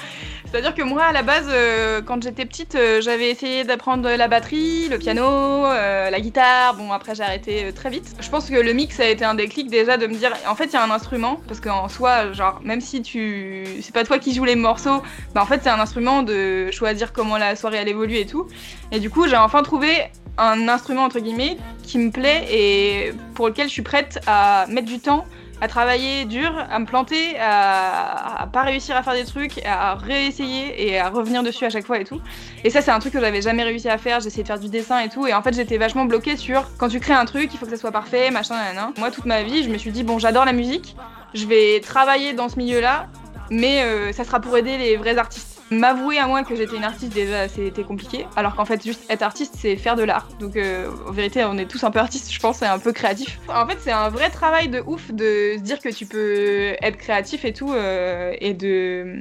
[0.49, 4.27] C'est-à-dire que moi, à la base, euh, quand j'étais petite, euh, j'avais essayé d'apprendre la
[4.29, 6.75] batterie, le piano, euh, la guitare.
[6.75, 8.15] Bon, après, j'ai arrêté très vite.
[8.21, 10.67] Je pense que le mix a été un déclic déjà de me dire, en fait,
[10.67, 14.19] il y a un instrument, parce qu'en soi, genre, même si tu, c'est pas toi
[14.19, 15.03] qui joues les morceaux,
[15.35, 18.47] bah en fait, c'est un instrument de choisir comment la soirée elle évolue et tout.
[18.93, 19.89] Et du coup, j'ai enfin trouvé
[20.37, 24.87] un instrument entre guillemets qui me plaît et pour lequel je suis prête à mettre
[24.87, 25.25] du temps
[25.61, 30.87] à travailler dur, à me planter, à, pas réussir à faire des trucs, à réessayer
[30.87, 32.21] et à revenir dessus à chaque fois et tout.
[32.63, 34.19] Et ça, c'est un truc que j'avais jamais réussi à faire.
[34.19, 35.27] J'essayais de faire du dessin et tout.
[35.27, 37.71] Et en fait, j'étais vachement bloquée sur quand tu crées un truc, il faut que
[37.71, 40.45] ça soit parfait, machin, nan, Moi, toute ma vie, je me suis dit, bon, j'adore
[40.45, 40.95] la musique,
[41.33, 43.07] je vais travailler dans ce milieu-là,
[43.49, 45.56] mais euh, ça sera pour aider les vrais artistes.
[45.69, 49.21] M'avouer à moi que j'étais une artiste déjà c'était compliqué, alors qu'en fait juste être
[49.21, 50.29] artiste c'est faire de l'art.
[50.39, 52.93] Donc euh, en vérité on est tous un peu artistes je pense, et un peu
[52.93, 53.37] créatif.
[53.49, 56.97] En fait c'est un vrai travail de ouf de se dire que tu peux être
[56.97, 59.19] créatif et tout, euh, et de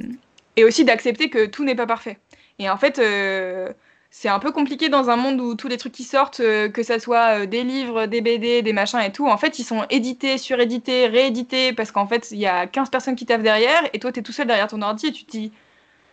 [0.55, 2.17] et aussi d'accepter que tout n'est pas parfait.
[2.59, 3.73] Et en fait euh,
[4.09, 6.97] c'est un peu compliqué dans un monde où tous les trucs qui sortent, que ça
[6.97, 11.07] soit des livres, des BD, des machins et tout, en fait, ils sont édités, surédités,
[11.07, 14.23] réédités, parce qu'en fait, il y a 15 personnes qui taffent derrière, et toi, t'es
[14.23, 15.51] tout seul derrière ton ordi, et tu te dis,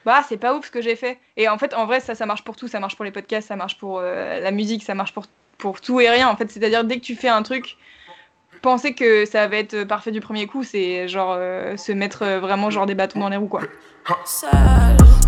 [0.04, 1.18] bah c'est pas ouf ce que j'ai fait.
[1.36, 2.68] Et en fait, en vrai, ça, ça marche pour tout.
[2.68, 5.24] Ça marche pour les podcasts, ça marche pour euh, la musique, ça marche pour,
[5.58, 6.28] pour tout et rien.
[6.28, 7.76] En fait, c'est-à-dire dès que tu fais un truc,
[8.64, 12.40] penser que ça va être parfait du premier coup, c'est genre euh, se mettre euh,
[12.40, 13.60] vraiment genre des bâtons dans les roues quoi.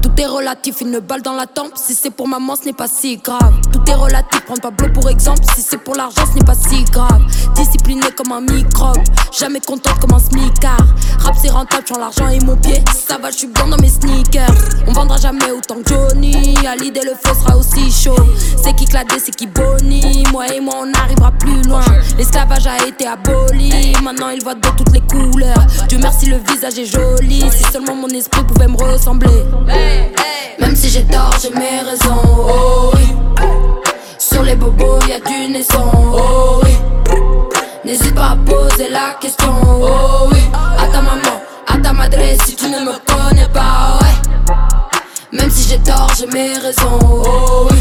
[0.02, 1.72] Tout est relatif, une balle dans la tempe.
[1.74, 3.54] Si c'est pour maman, ce n'est pas si grave.
[3.72, 5.42] Tout est relatif, prends pas bleu pour exemple.
[5.54, 7.22] Si c'est pour l'argent, ce n'est pas si grave.
[7.54, 9.02] Discipliné comme un microbe,
[9.38, 10.86] jamais contente comme un smicard.
[11.20, 12.82] Rap c'est rentable, j'en l'argent et mon pied.
[12.92, 14.54] Ça va, je suis bien dans mes sneakers.
[14.86, 16.54] On vendra jamais autant que Johnny.
[16.66, 18.16] À l'idée, le feu sera aussi chaud.
[18.62, 20.24] C'est qui cladé, c'est qui boni.
[20.32, 21.84] Moi et moi, on arrivera plus loin.
[22.18, 23.25] L'esclavage a été aboli.
[24.02, 25.66] Maintenant, il voit de toutes les couleurs.
[25.88, 27.40] Dieu merci, le visage est joli.
[27.50, 29.42] Si seulement mon esprit pouvait me ressembler.
[30.60, 32.22] Même si j'ai tort, j'ai mes raisons.
[32.24, 33.08] Oh oui.
[34.16, 35.90] Sur les bobos, y a du naissant.
[36.14, 36.70] Oh oui.
[37.84, 39.52] N'hésite pas à poser la question.
[39.64, 40.38] Oh oui.
[40.78, 43.98] À ta maman, à ta madre, si tu ne me connais pas.
[45.32, 47.00] Même si j'ai tort, j'ai mes raisons.
[47.02, 47.78] Oh oui.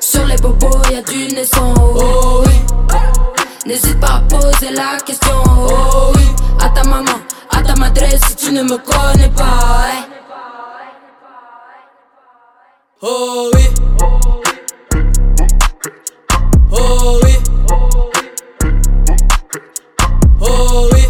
[0.00, 1.74] Sur les bobos, y a du naissant.
[1.78, 2.31] Oh.
[3.72, 5.32] N'hésite pas à poser la question.
[5.46, 6.26] Oh oui.
[6.60, 10.04] À ta maman à ta madre si tu ne me connais pas.
[13.00, 13.64] Oh oui.
[16.70, 17.34] Oh oui.
[20.42, 21.06] Oh oui.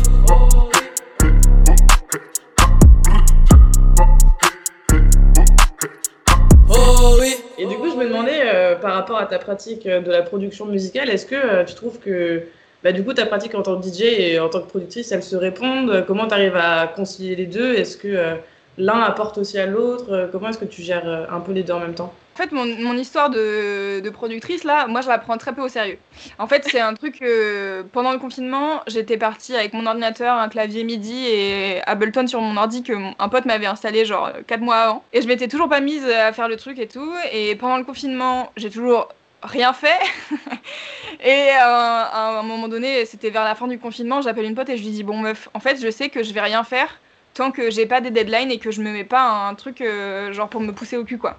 [9.03, 12.45] Rapport à ta pratique euh, de la production musicale, est-ce que euh, tu trouves que
[12.83, 15.23] bah, du coup, ta pratique en tant que DJ et en tant que productrice, elles
[15.23, 16.05] se répondent?
[16.07, 17.75] Comment tu arrives à concilier les deux?
[17.75, 18.35] Est-ce que euh,
[18.79, 20.29] l'un apporte aussi à l'autre?
[20.33, 22.13] Comment est-ce que tu gères un peu les deux en même temps?
[22.35, 25.99] En fait, mon, histoire de, productrice, là, moi, je la prends très peu au sérieux.
[26.39, 30.49] En fait, c'est un truc que pendant le confinement, j'étais partie avec mon ordinateur, un
[30.49, 34.77] clavier MIDI et Ableton sur mon ordi que un pote m'avait installé genre 4 mois
[34.77, 35.05] avant.
[35.13, 37.13] Et je m'étais toujours pas mise à faire le truc et tout.
[37.33, 39.09] Et pendant le confinement, j'ai toujours
[39.43, 39.99] rien fait.
[41.21, 44.71] et euh, à un moment donné, c'était vers la fin du confinement, j'appelle une pote
[44.71, 46.99] et je lui dis Bon, meuf, en fait, je sais que je vais rien faire
[47.35, 50.33] tant que j'ai pas des deadlines et que je me mets pas un truc euh,
[50.33, 51.39] genre pour me pousser au cul, quoi.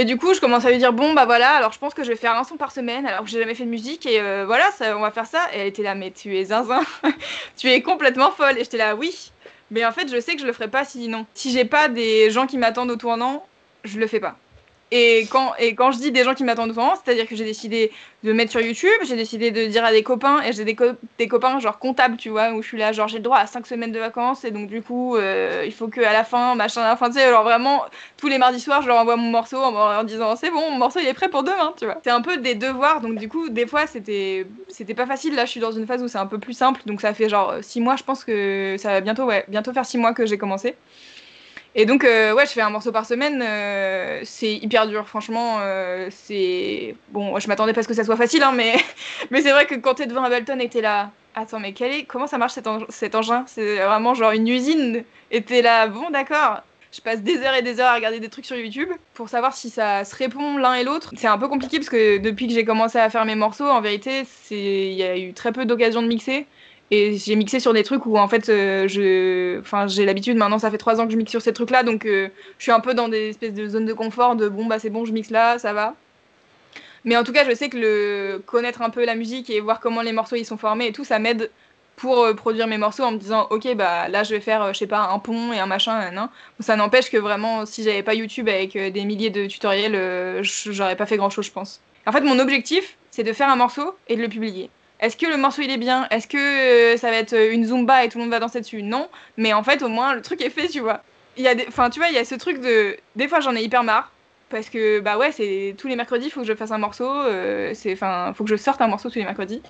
[0.00, 2.02] Et du coup, je commence à lui dire bon bah voilà, alors je pense que
[2.04, 4.18] je vais faire un son par semaine, alors que j'ai jamais fait de musique et
[4.18, 5.42] euh, voilà, ça, on va faire ça.
[5.52, 6.80] Et elle était là, mais tu es zinzin,
[7.58, 8.56] tu es complètement folle.
[8.56, 9.30] Et j'étais là, oui,
[9.70, 11.26] mais en fait, je sais que je le ferai pas si non.
[11.34, 13.44] Si j'ai pas des gens qui m'attendent au tournant,
[13.84, 14.38] je le fais pas.
[14.92, 17.92] Et quand, et quand je dis des gens qui m'attendent souvent, c'est-à-dire que j'ai décidé
[18.24, 20.74] de mettre sur YouTube, j'ai décidé de dire à des copains, et j'ai des,
[21.28, 23.68] copains genre comptables, tu vois, où je suis là, genre j'ai le droit à 5
[23.68, 26.88] semaines de vacances, et donc du coup, euh, il faut qu'à la fin, machin, à
[26.88, 27.84] la fin, tu sais, alors vraiment,
[28.16, 30.78] tous les mardis soirs, je leur envoie mon morceau en leur disant, c'est bon, mon
[30.78, 31.98] morceau il est prêt pour demain, tu vois.
[32.02, 35.34] C'est un peu des devoirs, donc du coup, des fois, c'était c'était pas facile.
[35.36, 37.28] Là, je suis dans une phase où c'est un peu plus simple, donc ça fait
[37.28, 40.26] genre 6 mois, je pense que ça va bientôt, ouais, bientôt faire 6 mois que
[40.26, 40.74] j'ai commencé.
[41.74, 43.42] Et donc, euh, ouais, je fais un morceau par semaine.
[43.46, 45.58] Euh, c'est hyper dur, franchement.
[45.60, 48.74] Euh, c'est bon, je m'attendais pas à ce que ça soit facile, hein, mais
[49.30, 52.04] mais c'est vrai que quand t'es devant Ableton et t'es là, attends, mais est...
[52.06, 53.44] comment ça marche cet, cet engin?
[53.46, 55.04] C'est vraiment genre une usine.
[55.30, 56.62] Et t'es là, bon, d'accord.
[56.92, 59.54] Je passe des heures et des heures à regarder des trucs sur YouTube pour savoir
[59.54, 61.12] si ça se répond l'un et l'autre.
[61.16, 63.80] C'est un peu compliqué parce que depuis que j'ai commencé à faire mes morceaux, en
[63.80, 66.48] vérité, c'est il y a eu très peu d'occasions de mixer.
[66.92, 70.58] Et j'ai mixé sur des trucs où en fait euh, je, enfin j'ai l'habitude maintenant
[70.58, 72.72] ça fait trois ans que je mixe sur ces trucs là donc euh, je suis
[72.72, 75.12] un peu dans des espèces de zones de confort de bon bah c'est bon je
[75.12, 75.94] mixe là ça va.
[77.04, 79.78] Mais en tout cas je sais que le connaître un peu la musique et voir
[79.78, 81.50] comment les morceaux ils sont formés et tout ça m'aide
[81.94, 84.78] pour euh, produire mes morceaux en me disant ok bah là je vais faire je
[84.80, 88.14] sais pas un pont et un machin non ça n'empêche que vraiment si j'avais pas
[88.14, 91.80] YouTube avec des milliers de tutoriels j'aurais pas fait grand chose je pense.
[92.04, 94.70] En fait mon objectif c'est de faire un morceau et de le publier.
[95.00, 96.06] Est-ce que le morceau il est bien?
[96.10, 98.60] Est-ce que euh, ça va être euh, une zumba et tout le monde va danser
[98.60, 98.82] dessus?
[98.82, 99.08] Non,
[99.38, 101.02] mais en fait au moins le truc est fait, tu vois.
[101.36, 103.54] Il y a enfin tu vois, il y a ce truc de des fois j'en
[103.56, 104.12] ai hyper marre
[104.50, 107.08] parce que bah ouais, c'est tous les mercredis, il faut que je fasse un morceau,
[107.08, 109.62] euh, c'est enfin, faut que je sorte un morceau tous les mercredis.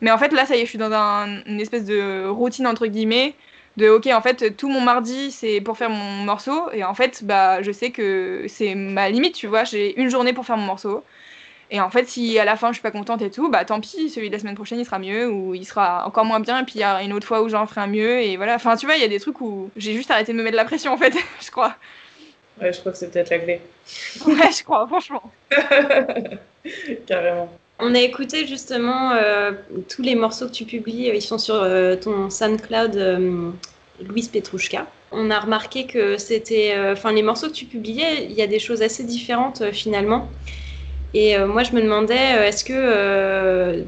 [0.00, 2.86] Mais en fait là ça y est, je suis dans une espèce de routine entre
[2.86, 3.34] guillemets
[3.76, 7.24] de OK, en fait tout mon mardi, c'est pour faire mon morceau et en fait
[7.24, 10.66] bah je sais que c'est ma limite, tu vois, j'ai une journée pour faire mon
[10.66, 11.04] morceau.
[11.70, 13.80] Et en fait, si à la fin je suis pas contente et tout, bah tant
[13.80, 16.60] pis, celui de la semaine prochaine il sera mieux ou il sera encore moins bien.
[16.60, 18.20] Et puis il y a une autre fois où j'en ferai un mieux.
[18.22, 20.38] Et voilà, enfin tu vois, il y a des trucs où j'ai juste arrêté de
[20.38, 21.12] me mettre de la pression en fait,
[21.44, 21.74] je crois.
[22.60, 23.60] Ouais, je crois que c'est peut-être la clé.
[24.26, 25.22] ouais, je crois, franchement.
[27.06, 27.48] Carrément.
[27.80, 29.52] On a écouté justement euh,
[29.88, 33.50] tous les morceaux que tu publies, ils sont sur euh, ton SoundCloud euh,
[34.04, 34.86] Louise Petrouchka.
[35.12, 38.58] On a remarqué que c'était, enfin les morceaux que tu publiais, il y a des
[38.58, 40.28] choses assez différentes finalement.
[41.14, 43.82] Et euh, moi, je me demandais, euh, est-ce que, euh,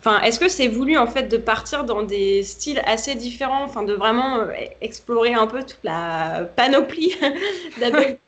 [0.00, 3.82] enfin, est-ce que c'est voulu en fait de partir dans des styles assez différents, enfin,
[3.82, 4.46] de vraiment
[4.80, 7.14] explorer un peu toute la panoplie
[7.80, 8.18] d'Abel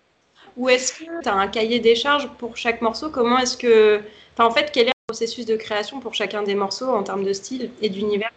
[0.57, 3.11] Ou est-ce que tu as un cahier des charges pour chaque morceau?
[3.11, 4.01] Comment est-ce que,
[4.39, 7.35] en fait, quel est le processus de création pour chacun des morceaux en termes de
[7.35, 8.31] style et d'univers?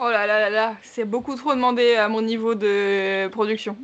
[0.00, 3.76] Oh là là là là, c'est beaucoup trop demandé à mon niveau de production.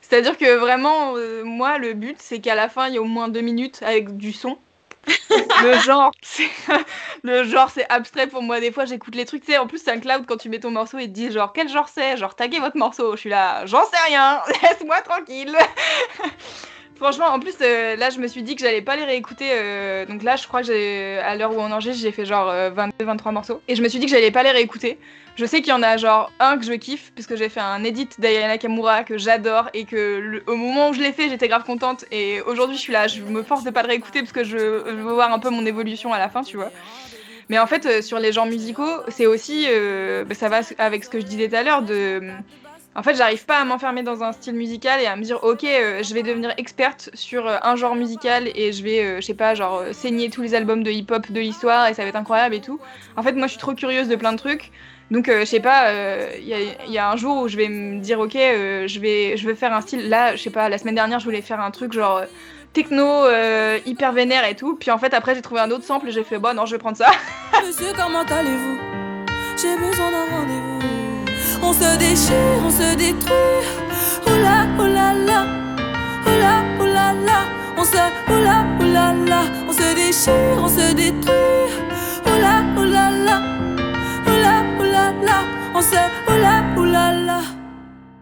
[0.00, 1.14] C'est-à-dire que vraiment,
[1.44, 4.16] moi, le but, c'est qu'à la fin, il y ait au moins deux minutes avec
[4.16, 4.58] du son
[7.22, 8.60] le genre, c'est abstrait pour moi.
[8.60, 9.44] Des fois, j'écoute les trucs.
[9.44, 11.30] Tu sais, en plus, c'est un cloud quand tu mets ton morceau et te dit
[11.30, 13.12] genre quel genre c'est, genre taguez votre morceau.
[13.14, 15.56] Je suis là, j'en sais rien, laisse-moi tranquille.
[16.96, 19.48] Franchement, en plus, euh, là, je me suis dit que j'allais pas les réécouter.
[19.50, 23.28] Euh, donc là, je crois que à l'heure où on enregistre, j'ai fait genre 22-23
[23.28, 23.60] euh, morceaux.
[23.68, 24.98] Et je me suis dit que j'allais pas les réécouter.
[25.36, 27.84] Je sais qu'il y en a genre un que je kiffe, puisque j'ai fait un
[27.84, 31.64] edit d'Ayana Kamura que j'adore et que au moment où je l'ai fait, j'étais grave
[31.64, 32.06] contente.
[32.10, 34.56] Et aujourd'hui, je suis là, je me force de pas le réécouter parce que je,
[34.56, 36.70] veux voir un peu mon évolution à la fin, tu vois.
[37.50, 39.66] Mais en fait, sur les genres musicaux, c'est aussi,
[40.26, 42.22] bah, ça va avec ce que je disais tout à l'heure, de
[42.96, 45.64] en fait, j'arrive pas à m'enfermer dans un style musical et à me dire, ok,
[45.64, 49.26] euh, je vais devenir experte sur euh, un genre musical et je vais, euh, je
[49.26, 52.16] sais pas, genre, saigner tous les albums de hip-hop de l'histoire et ça va être
[52.16, 52.80] incroyable et tout.
[53.16, 54.72] En fait, moi, je suis trop curieuse de plein de trucs.
[55.10, 55.92] Donc, je sais pas,
[56.36, 56.48] il
[56.88, 59.72] y, a un jour où je vais me dire, ok, je, vais, je vais faire
[59.72, 60.08] un style.
[60.08, 62.22] Là, je sais pas, la semaine dernière, je voulais faire un truc genre
[62.72, 63.24] techno,
[63.86, 64.74] hyper vénère et tout.
[64.74, 66.72] Puis en fait, après, j'ai trouvé un autre sample et j'ai fait, bon, non, je
[66.72, 67.12] vais prendre ça.
[67.64, 68.78] Monsieur, comment allez-vous?
[69.56, 70.75] J'ai besoin d'un rendez-vous.
[71.68, 73.66] On se déchire, on se détruit.
[74.24, 75.46] Oula, oula, la.
[76.24, 77.40] Oula, oula, la.
[77.76, 77.96] On se,
[78.32, 79.42] oula, oula, la.
[79.68, 81.34] On se déchire, on se détruit.
[82.24, 83.42] Oula, oula, la.
[84.30, 85.42] Oula, oula, la.
[85.74, 85.96] On se,
[86.30, 87.40] oula, oula, la.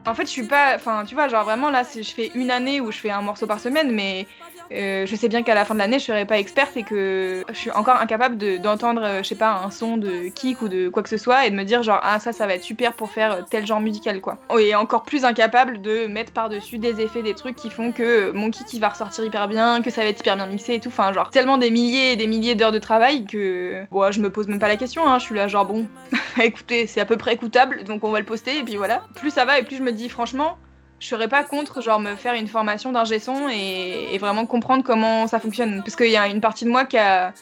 [0.06, 0.74] En fait, je suis pas.
[0.76, 3.46] Enfin, tu vois, genre vraiment là, je fais une année où je fais un morceau
[3.46, 4.26] par semaine, mais
[4.72, 7.44] euh, je sais bien qu'à la fin de l'année, je serai pas experte et que
[7.48, 10.88] je suis encore incapable d'entendre, euh, je sais pas, un son de kick ou de
[10.88, 12.94] quoi que ce soit et de me dire genre ah ça, ça va être super
[12.94, 14.38] pour faire tel genre musical quoi.
[14.58, 18.30] Et encore plus incapable de mettre par dessus des effets, des trucs qui font que
[18.32, 20.80] mon kick il va ressortir hyper bien, que ça va être hyper bien mixé et
[20.80, 20.88] tout.
[20.88, 24.30] Enfin genre tellement des milliers et des milliers d'heures de travail que bon, je me
[24.30, 25.06] pose même pas la question.
[25.06, 25.18] Hein.
[25.18, 25.86] Je suis là genre bon,
[26.42, 29.02] écoutez, c'est à peu près écoutable, donc on va le poster et puis voilà.
[29.16, 30.56] Plus ça va et plus je me dis franchement
[31.00, 35.26] je serais pas contre genre me faire une formation d'ingé son et, vraiment comprendre comment
[35.26, 35.82] ça fonctionne.
[35.82, 37.32] Parce qu'il y a une partie de moi qui a,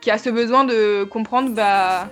[0.00, 2.08] qui a ce besoin de comprendre, bah,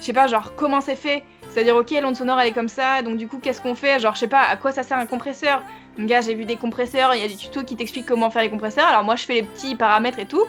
[0.00, 1.22] je sais pas, genre comment c'est fait.
[1.50, 4.00] C'est-à-dire, ok, l'onde sonore elle est comme ça, donc du coup, qu'est-ce qu'on fait?
[4.00, 5.62] Genre, je sais pas, à quoi ça sert un compresseur?
[5.98, 8.50] Gars, j'ai vu des compresseurs, il y a des tutos qui t'expliquent comment faire les
[8.50, 8.86] compresseurs.
[8.86, 10.46] Alors, moi, je fais les petits paramètres et tout.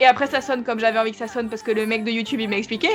[0.00, 2.10] Et après, ça sonne comme j'avais envie que ça sonne parce que le mec de
[2.10, 2.88] YouTube il m'a expliqué.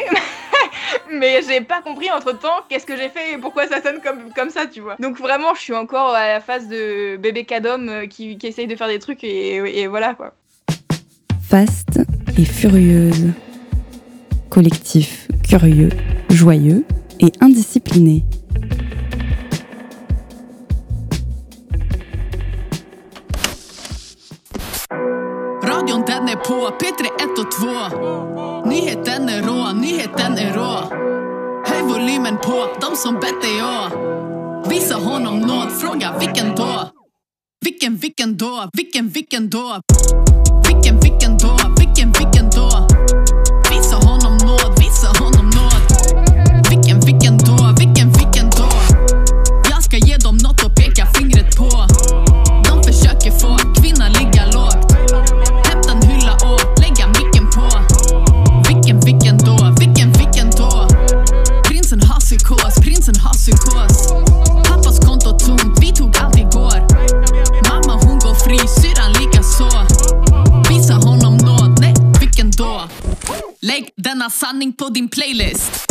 [1.12, 4.00] mais j'ai pas compris entre temps qu'est-ce que j'ai fait et pourquoi ça sonne
[4.36, 4.96] comme, ça, tu vois.
[5.00, 8.68] Donc vraiment, je suis encore à la phase de bébé cadom euh, qui, qui essaye
[8.68, 10.34] de faire des trucs et, et voilà quoi.
[11.42, 12.02] Faste
[12.38, 13.30] et furieuse.
[14.50, 15.90] Collectif curieux,
[16.30, 16.86] joyeux
[17.20, 18.24] et indiscipliné.
[25.80, 30.96] Radion den är på, P3 1 och 2 Nyheten är rå, nyheten är rå
[31.66, 36.90] Höj volymen på, de som bett dig å Visa honom nåd, fråga vilken då?
[37.66, 38.70] Vilken, vilken då?
[38.74, 39.82] Vilken, vilken då?
[40.68, 41.59] Vilken, vilken då?
[74.90, 75.89] uploading playlist.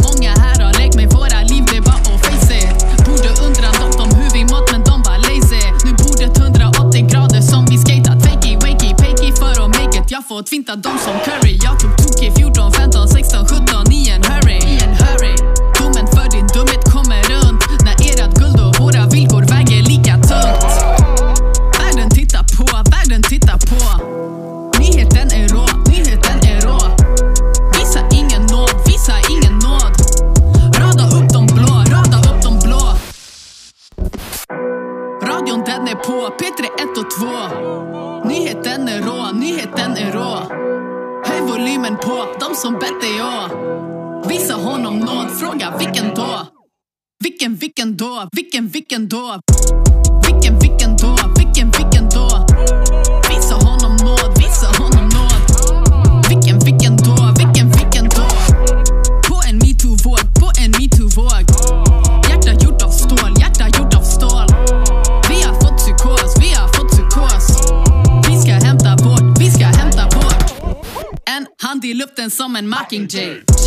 [72.58, 73.57] Common Mockingjay.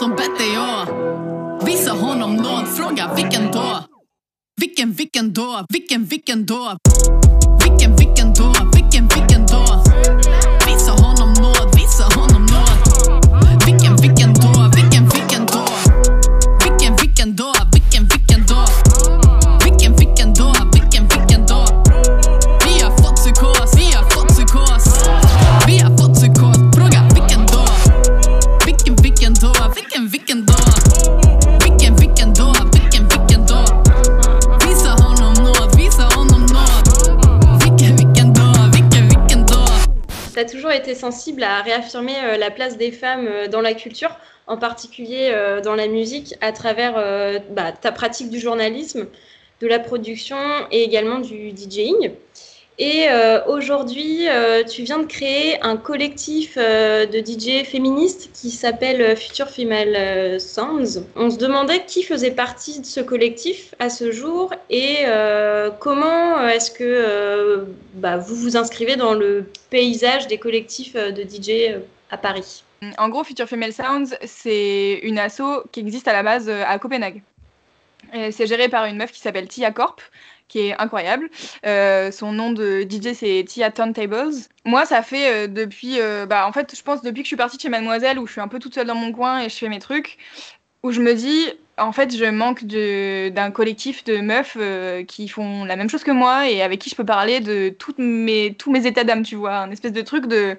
[0.00, 0.86] Som bett dig å
[1.66, 3.84] Visa honom nåd, fråga vilken då?
[4.60, 5.66] Vilken, vilken då?
[5.68, 6.76] Vilken, vilken då?
[7.64, 8.52] Vilken, vilken då?
[8.74, 9.64] Vilken, vilken då?
[40.94, 44.16] Sensible à réaffirmer euh, la place des femmes euh, dans la culture,
[44.46, 46.94] en particulier euh, dans la musique, à travers
[47.50, 49.06] bah, ta pratique du journalisme,
[49.60, 50.38] de la production
[50.70, 52.12] et également du DJing.
[52.82, 58.50] Et euh, aujourd'hui, euh, tu viens de créer un collectif euh, de DJ féministes qui
[58.50, 61.04] s'appelle Future Female Sounds.
[61.14, 65.04] On se demandait qui faisait partie de ce collectif à ce jour et
[65.78, 72.16] comment est-ce que bah, vous vous inscrivez dans le paysage des collectifs de DJ à
[72.16, 72.64] Paris?
[72.96, 77.20] En gros, Future Female Sounds, c'est une asso qui existe à la base à Copenhague.
[78.30, 80.00] C'est géré par une meuf qui s'appelle Tia Corp,
[80.50, 81.30] qui est incroyable.
[81.64, 84.34] Euh, son nom de DJ, c'est Tia Turntables.
[84.66, 87.36] Moi, ça fait euh, depuis, euh, bah, en fait, je pense depuis que je suis
[87.36, 89.56] partie chez Mademoiselle, où je suis un peu toute seule dans mon coin et je
[89.56, 90.18] fais mes trucs,
[90.82, 91.46] où je me dis,
[91.78, 94.58] en fait, je manque d'un collectif de meufs
[95.06, 97.98] qui font la même chose que moi et avec qui je peux parler de toutes
[97.98, 99.56] mes, tous mes états d'âme, tu vois.
[99.58, 100.56] Un espèce de truc de.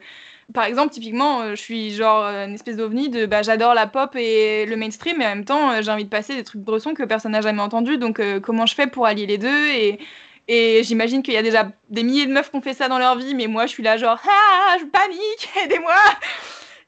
[0.53, 4.15] Par exemple, typiquement, euh, je suis genre une espèce d'ovni de bah, j'adore la pop
[4.15, 7.03] et le mainstream, mais en même temps, j'ai envie de passer des trucs bressons que
[7.03, 7.97] personne n'a jamais entendu.
[7.97, 9.99] Donc, comment je fais pour allier les deux et,
[10.83, 13.17] j'imagine qu'il y a déjà des milliers de meufs qui ont fait ça dans leur
[13.17, 15.95] vie, mais moi, je suis là genre ah, je panique, aidez-moi.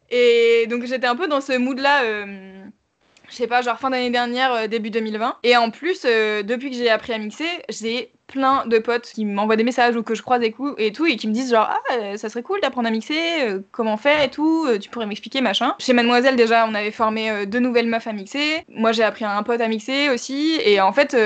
[0.09, 2.01] Et donc, j'étais un peu dans ce mood-là
[3.33, 5.37] je sais pas, genre fin d'année dernière, euh, début 2020.
[5.43, 9.25] Et en plus, euh, depuis que j'ai appris à mixer, j'ai plein de potes qui
[9.25, 11.69] m'envoient des messages ou que je croise et, et tout et qui me disent genre
[11.69, 13.13] ah euh, ça serait cool d'apprendre à mixer
[13.71, 15.75] comment faire et tout tu pourrais m'expliquer machin.
[15.79, 18.63] Chez mademoiselle déjà on avait formé deux nouvelles meufs à mixer.
[18.69, 21.17] Moi j'ai appris à un pote à mixer aussi et en fait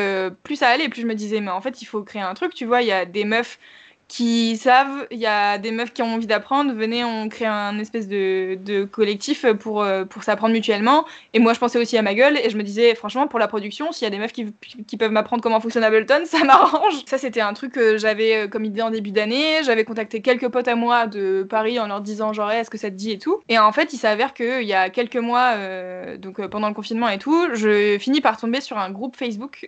[0.43, 2.53] plus ça allait plus je me disais mais en fait il faut créer un truc
[2.53, 3.59] tu vois il y a des meufs
[4.07, 7.77] qui savent, il y a des meufs qui ont envie d'apprendre, venez, on crée un
[7.77, 11.05] espèce de, collectif pour, euh, pour s'apprendre mutuellement.
[11.33, 13.49] Et moi, je pensais aussi à ma gueule et je me disais, franchement, pour la
[13.49, 14.53] production, s'il y a des meufs qui,
[14.87, 17.03] qui peuvent m'apprendre comment fonctionne Ableton, ça m'arrange.
[17.05, 19.63] Ça, c'était un truc que j'avais euh, comme idée en début d'année.
[19.65, 22.89] J'avais contacté quelques potes à moi de Paris en leur disant, genre, est-ce que ça
[22.89, 23.41] te dit et tout.
[23.49, 27.09] Et en fait, il s'avère qu'il y a quelques mois, euh, donc pendant le confinement
[27.09, 29.65] et tout, je finis par tomber sur un groupe Facebook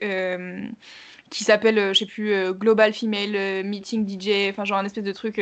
[1.30, 4.86] qui s'appelle, euh, je sais plus, euh, Global Female euh, Meeting DJ, enfin genre un
[4.86, 5.40] espèce de truc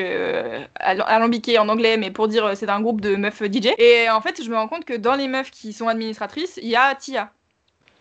[0.75, 3.69] alambiqué en anglais, mais pour dire c'est un groupe de meufs DJ.
[3.77, 6.69] Et en fait, je me rends compte que dans les meufs qui sont administratrices, il
[6.69, 7.31] y a Tia.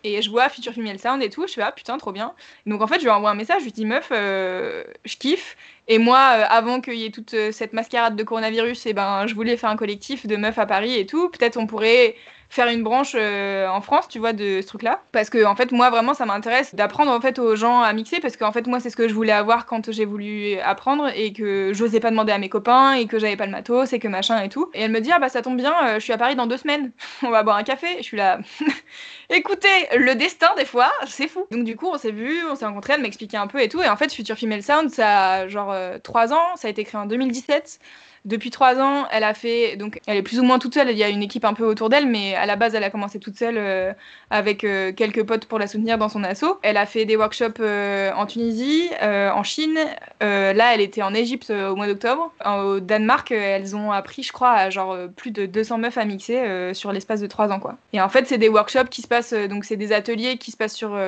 [0.05, 2.33] Et je vois Future Female Sound et tout, je fais ah putain trop bien.
[2.65, 5.57] Donc en fait je lui envoie un message, je lui dis meuf, je kiffe.
[5.89, 9.35] Et moi, avant qu'il y ait toute cette mascarade de coronavirus, et eh ben je
[9.35, 11.29] voulais faire un collectif de meufs à Paris et tout.
[11.31, 12.15] Peut-être on pourrait
[12.49, 15.03] faire une branche euh, en France, tu vois, de ce truc-là.
[15.13, 18.21] Parce que, en fait, moi, vraiment, ça m'intéresse d'apprendre, en fait, aux gens à mixer.
[18.21, 21.33] Parce qu'en fait, moi, c'est ce que je voulais avoir quand j'ai voulu apprendre et
[21.33, 24.09] que j'osais pas demander à mes copains et que j'avais pas le matos et que
[24.09, 24.71] machin et tout.
[24.75, 26.47] Et elle me dit, ah bah, ça tombe bien, euh, je suis à Paris dans
[26.47, 26.93] deux semaines.
[27.23, 27.97] on va boire un café.
[27.99, 28.39] je suis là.
[29.31, 31.47] Écoutez, le destin, des fois, c'est fou.
[31.51, 33.83] Donc, du coup, on s'est vu, on s'est rencontrés, elle m'expliquait un peu et tout.
[33.83, 36.85] Et en fait, Future Female Sound, ça a genre euh, trois ans, ça a été
[36.85, 37.81] créé en 2017.
[38.27, 40.91] Depuis trois ans, elle a fait, donc elle est plus ou moins toute seule.
[40.91, 42.91] Il y a une équipe un peu autour d'elle, mais à la base, elle a
[42.91, 43.93] commencé toute seule euh,
[44.31, 46.59] avec euh, quelques potes pour la soutenir dans son assaut.
[46.63, 49.79] Elle a fait des workshops euh, en Tunisie, en Chine.
[50.21, 52.33] là, elle était en Égypte au mois d'octobre.
[52.45, 56.75] Au Danemark, elles ont appris, je crois, à genre plus de 200 meufs à mixer
[56.75, 57.77] sur l'espace de trois ans, quoi.
[57.93, 60.57] Et en fait, c'est des workshops qui se passent, donc c'est des ateliers qui se
[60.57, 60.99] passent sur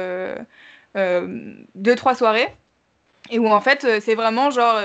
[0.94, 2.48] deux, trois soirées.
[3.30, 4.80] Et où en fait, c'est vraiment genre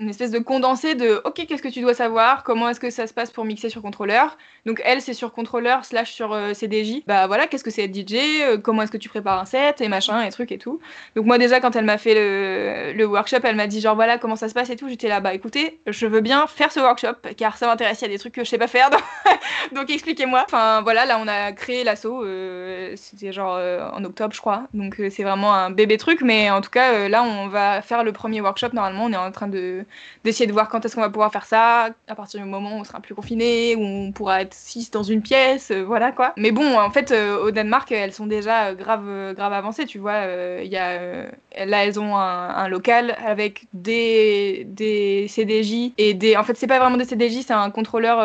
[0.00, 2.44] une espèce de condensé de OK, qu'est-ce que tu dois savoir?
[2.44, 4.36] Comment est-ce que ça se passe pour mixer sur contrôleur?
[4.64, 7.02] Donc elle, c'est sur contrôleur slash sur euh, CDJ.
[7.06, 9.80] Bah voilà, qu'est-ce que c'est être DJ euh, Comment est-ce que tu prépares un set?
[9.80, 10.78] Et machin et trucs et tout.
[11.16, 14.36] Donc moi déjà quand elle m'a fait le, workshop, elle m'a dit genre voilà comment
[14.36, 14.88] ça se passe et tout.
[14.88, 18.00] J'étais là bah écoutez, je veux bien faire ce workshop car ça m'intéresse.
[18.00, 18.90] Il y a des trucs que je sais pas faire,
[19.72, 20.44] donc, expliquez-moi.
[20.44, 22.22] Enfin voilà, là on a créé l'assaut.
[22.22, 23.58] Euh, c'était genre
[23.92, 24.68] en octobre je crois.
[24.74, 28.12] Donc c'est vraiment un bébé truc, mais en tout cas là on va faire le
[28.12, 28.68] premier workshop.
[28.74, 29.84] Normalement on est en train de
[30.24, 32.80] d'essayer de voir quand est-ce qu'on va pouvoir faire ça, à partir du moment où
[32.80, 36.32] on sera plus confiné, où on pourra être six dans une pièce, euh, voilà quoi.
[36.36, 40.12] Mais bon, en fait, euh, au Danemark, elles sont déjà grave, grave avancées, tu vois.
[40.12, 41.24] Euh, il y a,
[41.66, 46.36] là, elles ont un, local avec des, des CDJ et des.
[46.36, 48.18] En fait, c'est pas vraiment des CDJ, c'est un contrôleur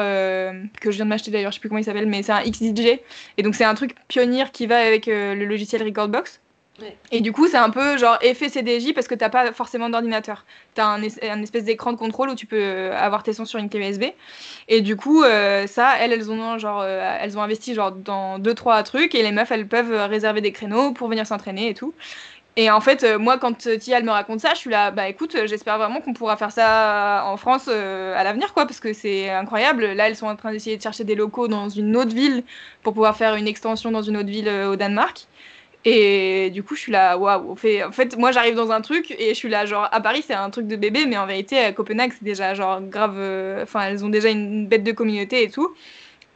[0.82, 2.44] que je viens de m'acheter d'ailleurs, je sais plus comment il s'appelle, mais c'est un
[2.44, 3.00] XDJ.
[3.38, 6.43] Et donc, c'est un truc pionnier qui va avec le logiciel Recordbox.
[7.12, 10.44] Et du coup, c'est un peu genre effet CDJ parce que t'as pas forcément d'ordinateur.
[10.74, 13.60] T'as un, un espèce d'écran de contrôle où tu peux euh, avoir tes sons sur
[13.60, 14.06] une clé USB.
[14.68, 18.40] Et du coup, euh, ça, elles, elles ont genre, euh, elles ont investi genre dans
[18.40, 21.74] deux trois trucs et les meufs, elles peuvent réserver des créneaux pour venir s'entraîner et
[21.76, 21.94] tout.
[22.56, 25.36] Et en fait, moi, quand Tia elle me raconte ça, je suis là, bah écoute,
[25.48, 29.86] j'espère vraiment qu'on pourra faire ça en France à l'avenir, quoi, parce que c'est incroyable.
[29.94, 32.44] Là, elles sont en train d'essayer de chercher des locaux dans une autre ville
[32.84, 35.28] pour pouvoir faire une extension dans une autre ville au Danemark.
[35.86, 37.52] Et du coup, je suis là, waouh.
[37.52, 37.56] En
[37.92, 40.50] fait, moi, j'arrive dans un truc et je suis là, genre, à Paris, c'est un
[40.50, 43.16] truc de bébé, mais en vérité, à Copenhague, c'est déjà, genre, grave.
[43.18, 45.76] Euh, enfin, elles ont déjà une bête de communauté et tout.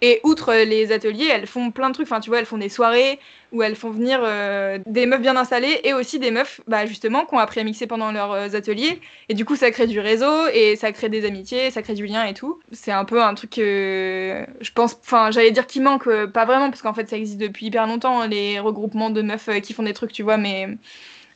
[0.01, 2.07] Et outre les ateliers, elles font plein de trucs.
[2.07, 3.19] Enfin, tu vois, elles font des soirées
[3.51, 7.25] où elles font venir euh, des meufs bien installées et aussi des meufs, bah, justement,
[7.25, 8.99] qui ont appris à mixer pendant leurs euh, ateliers.
[9.29, 12.05] Et du coup, ça crée du réseau et ça crée des amitiés, ça crée du
[12.05, 12.59] lien et tout.
[12.73, 16.45] C'est un peu un truc que je pense, enfin, j'allais dire qui manque, euh, pas
[16.45, 19.83] vraiment, parce qu'en fait, ça existe depuis hyper longtemps, les regroupements de meufs qui font
[19.83, 20.67] des trucs, tu vois, mais,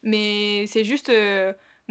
[0.03, 1.11] mais c'est juste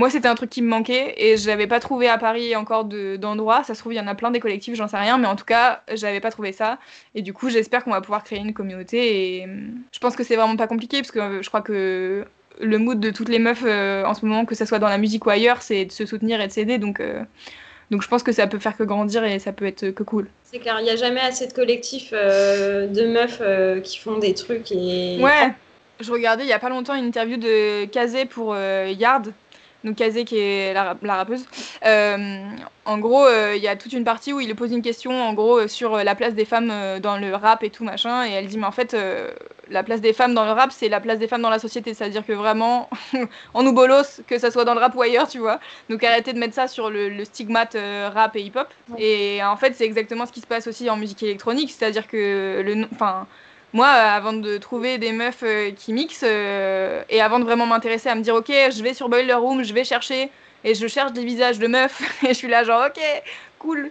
[0.01, 2.87] moi, c'était un truc qui me manquait et je n'avais pas trouvé à Paris encore
[2.87, 3.65] d'endroits.
[3.65, 5.37] ça se trouve, il y en a plein des collectifs, j'en sais rien, mais en
[5.37, 6.79] tout cas, j'avais pas trouvé ça.
[7.15, 9.41] Et du coup, j'espère qu'on va pouvoir créer une communauté.
[9.41, 12.25] Et hum, je pense que c'est vraiment pas compliqué parce que euh, je crois que
[12.59, 14.97] le mood de toutes les meufs euh, en ce moment, que ce soit dans la
[14.97, 16.79] musique ou ailleurs, c'est de se soutenir et de s'aider.
[16.79, 17.23] Donc, euh,
[17.91, 20.29] Donc je pense que ça peut faire que grandir et ça peut être que cool.
[20.45, 24.73] C'est clair, il n'y a jamais assez de collectifs de meufs qui font des trucs
[24.73, 25.19] et.
[25.21, 25.53] Ouais,
[26.01, 29.35] je regardais il y a pas longtemps une interview de Kazé pour Yard
[29.85, 31.45] donc Kazé qui est la, rappeuse.
[31.87, 32.45] Euh,
[32.85, 35.33] en gros, euh, il y a toute une partie où il pose une question, en
[35.33, 38.47] gros, euh, sur la place des femmes dans le rap et tout machin, et elle
[38.47, 38.97] dit mais en fait,
[39.68, 41.95] la place des femmes dans le rap, c'est la place des femmes dans la société,
[41.95, 42.91] c'est-à-dire que vraiment,
[43.55, 45.61] on nous bolos, que ça soit dans le rap ou ailleurs, tu vois.
[45.89, 47.76] Donc arrêtez de mettre ça sur le, stigmate
[48.14, 48.68] rap et hip-hop.
[48.99, 52.62] Et en fait, c'est exactement ce qui se passe aussi en musique électronique, c'est-à-dire que
[52.64, 53.26] le, enfin
[53.73, 58.09] moi, avant de trouver des meufs euh, qui mixent euh, et avant de vraiment m'intéresser
[58.09, 60.31] à me dire, ok, je vais sur Boiler Room, je vais chercher
[60.64, 63.01] et je cherche des visages de meufs et je suis là genre, ok,
[63.61, 63.91] cool.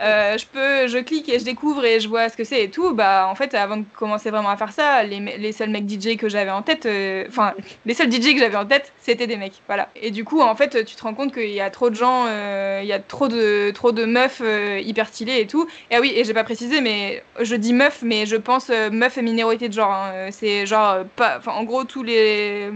[0.00, 2.70] Euh, je peux, je clique et je découvre et je vois ce que c'est et
[2.70, 2.94] tout.
[2.94, 6.16] Bah, en fait, avant de commencer vraiment à faire ça, les, les seuls mecs DJ
[6.16, 7.52] que j'avais en tête, euh, enfin,
[7.84, 9.60] les seuls DJ que j'avais en tête, c'était des mecs.
[9.66, 9.88] Voilà.
[9.96, 12.26] Et du coup, en fait, tu te rends compte qu'il y a trop de gens,
[12.28, 14.40] euh, il y a trop de, trop de meufs
[14.80, 15.68] hyper stylées et tout.
[15.90, 19.18] Et ah oui, et j'ai pas précisé, mais je dis meuf, mais je pense meuf
[19.18, 19.92] et minorité de genre.
[19.92, 20.28] Hein.
[20.30, 22.70] C'est genre, pas, en gros, tous les.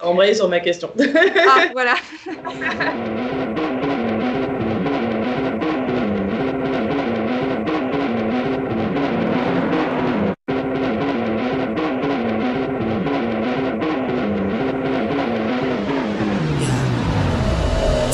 [0.00, 0.90] Embrayer sur ma question.
[1.48, 1.94] ah, voilà.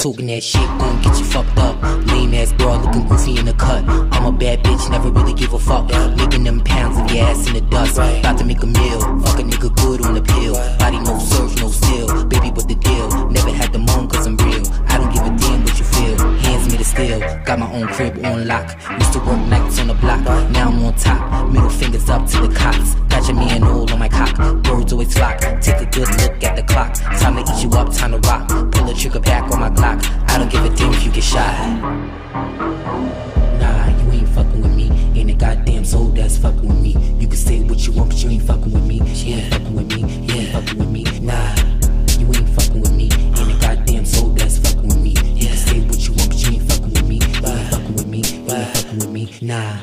[0.03, 1.80] Talking that shit gon' get you fucked up.
[2.09, 3.84] Lame ass broad looking goofy in the cut.
[3.86, 5.86] I'm a bad bitch, never really give a fuck.
[6.16, 7.98] Making them pounds of your ass in the dust.
[7.98, 8.98] About to make a meal.
[9.22, 10.55] Fuck a nigga good on the pill.
[10.80, 12.26] Body no surf, no steel.
[12.26, 13.30] Baby, what the deal?
[13.30, 14.66] Never had the moan cause I'm real.
[16.73, 17.20] Me the steel.
[17.45, 18.66] Got my own crib on lock.
[18.99, 20.20] Used to work nights on the block.
[20.51, 21.51] Now I'm on top.
[21.51, 22.95] Middle fingers up to the cops.
[23.11, 24.35] Got your man all on my cock.
[24.62, 25.41] Birds always flock.
[25.61, 26.95] Take a good look at the clock.
[27.20, 28.49] Time to eat you up, time to rock.
[28.49, 30.03] Pull the trigger back on my Glock.
[30.31, 31.68] I don't give a damn if you get shot.
[33.61, 34.91] Nah, you ain't fucking with me.
[35.14, 36.97] Ain't a goddamn soul that's fucking with me.
[37.20, 39.01] You can say what you want, but you ain't fucking with me.
[39.14, 40.01] She ain't fucking with me.
[40.27, 41.05] You ain't fucking with me.
[41.20, 41.55] Nah,
[49.43, 49.76] Nah.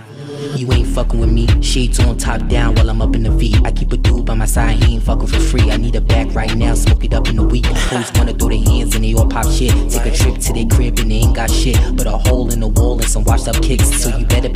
[0.56, 1.46] You ain't fucking with me.
[1.62, 3.54] Shades on top down while I'm up in the V.
[3.66, 5.70] I keep a dude by my side, he ain't fucking for free.
[5.70, 7.66] I need a back right now, smoke it up in a week.
[7.92, 9.74] Always wanna throw their hands and they all pop shit.
[9.92, 11.78] Take a trip to their crib and they ain't got shit.
[11.98, 13.90] But a hole in the wall and some washed up kicks.
[14.02, 14.49] So you better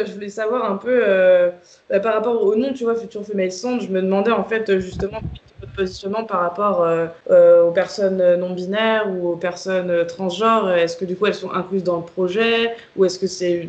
[0.00, 1.50] euh, je voulais savoir un peu, euh,
[1.88, 4.78] bah, par rapport au nom, tu vois, Future Female Sound, je me demandais en fait
[4.80, 5.20] justement
[5.60, 10.70] votre positionnement par rapport euh, aux personnes non binaires ou aux personnes transgenres.
[10.70, 13.68] Est-ce que du coup elles sont incluses dans le projet ou est-ce que c'est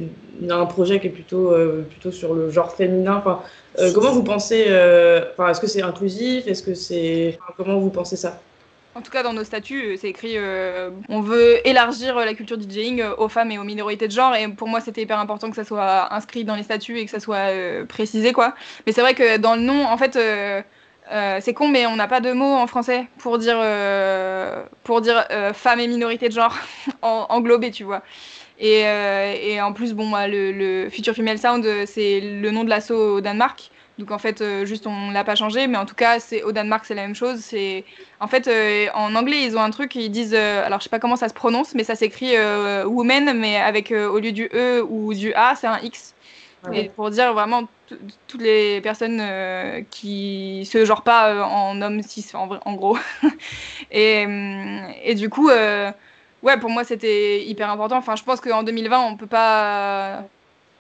[0.49, 1.53] un projet qui est plutôt,
[1.89, 3.15] plutôt sur le genre féminin?
[3.17, 3.41] Enfin,
[3.93, 4.65] Comment vous pensez,
[5.33, 6.47] enfin, est-ce que c'est inclusif?
[6.47, 8.50] Est-ce que c'est, comment vous pensez ça?
[8.93, 12.57] En tout cas, dans nos statuts, euh, c'est écrit euh, on veut élargir la culture
[12.57, 14.35] DJing euh, aux femmes et aux minorités de genre.
[14.35, 17.11] Et pour moi, c'était hyper important que ça soit inscrit dans les statuts et que
[17.11, 18.53] ça soit précisé, quoi.
[18.85, 20.19] Mais c'est vrai que dans le nom, en fait,
[21.41, 23.57] c'est con, mais on n'a pas de mots en français pour dire,
[24.83, 26.57] pour dire femmes et minorités de genre
[27.01, 28.01] englobées, tu vois.
[28.59, 33.21] Et, en plus, bon, le, le Future Female Sound, c'est le nom de l'assaut au
[33.21, 33.71] Danemark.
[34.01, 36.85] Donc en fait, juste on l'a pas changé, mais en tout cas, c'est au Danemark,
[36.85, 37.39] c'est la même chose.
[37.39, 37.85] C'est
[38.19, 38.49] en fait
[38.93, 41.33] en anglais, ils ont un truc, ils disent, alors je sais pas comment ça se
[41.33, 42.33] prononce, mais ça s'écrit
[42.85, 46.15] woman, mais avec au lieu du e ou du a, c'est un x.
[46.63, 47.67] Ah Et pour dire vraiment
[48.27, 52.97] toutes les personnes euh, qui se genrent pas euh, en homme cis, en, en gros.
[53.91, 57.97] et, euh, et, du coup, ouais, pour moi, c'était hyper important.
[57.97, 60.23] Enfin, je pense qu'en 2020, on peut pas.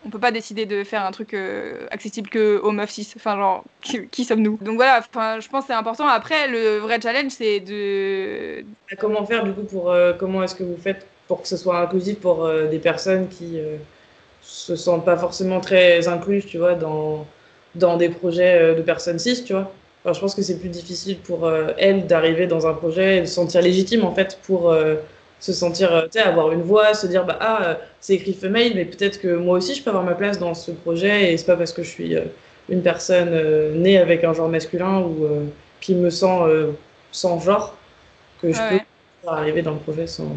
[0.05, 1.35] On peut pas décider de faire un truc
[1.91, 3.13] accessible que aux meufs cis.
[3.15, 4.57] Enfin, genre, qui, sommes-nous?
[4.61, 6.07] Donc voilà, enfin, je pense que c'est important.
[6.07, 8.65] Après, le vrai challenge, c'est de.
[8.97, 9.95] Comment faire, du coup, pour.
[10.17, 13.59] comment est-ce que vous faites pour que ce soit inclusif pour des personnes qui
[14.41, 17.25] se sentent pas forcément très inclus, tu vois, dans,
[17.75, 19.71] dans des projets euh, de personnes cis, tu vois?
[20.03, 23.25] je pense que c'est plus difficile pour euh, elles d'arriver dans un projet et de
[23.27, 24.95] se sentir légitime, en fait, pour euh,
[25.41, 28.85] se sentir, tu sais, avoir une voix, se dire, bah, ah, c'est écrit femelle, mais
[28.85, 31.57] peut-être que moi aussi, je peux avoir ma place dans ce projet et c'est pas
[31.57, 32.15] parce que je suis
[32.69, 33.29] une personne
[33.81, 35.27] née avec un genre masculin ou
[35.81, 36.39] qui me sent
[37.11, 37.75] sans genre
[38.41, 40.27] que je peux arriver dans le projet sans,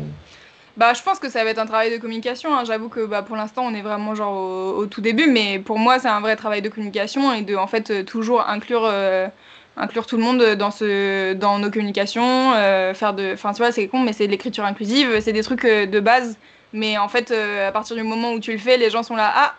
[0.76, 2.55] bah, je pense que ça va être un travail de communication.
[2.55, 2.64] Hein.
[2.64, 6.00] J'avoue que bah, pour l'instant, on est vraiment genre au, tout début, mais pour moi,
[6.00, 9.28] c'est un vrai travail de communication et de en fait euh, toujours inclure, euh,
[9.77, 14.01] inclure tout le monde dans, nos communications, euh, faire de, enfin tu vois, c'est con,
[14.01, 16.39] mais c'est de l'écriture inclusive, c'est des trucs de base.
[16.72, 19.33] Mais en fait, à partir du moment où tu le fais, les gens sont là,
[19.35, 19.55] ah,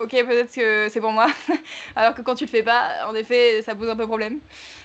[0.00, 1.28] ok, peut-être que c'est pour moi.
[1.96, 4.40] Alors que quand tu le fais pas, en effet, ça pose un peu problème.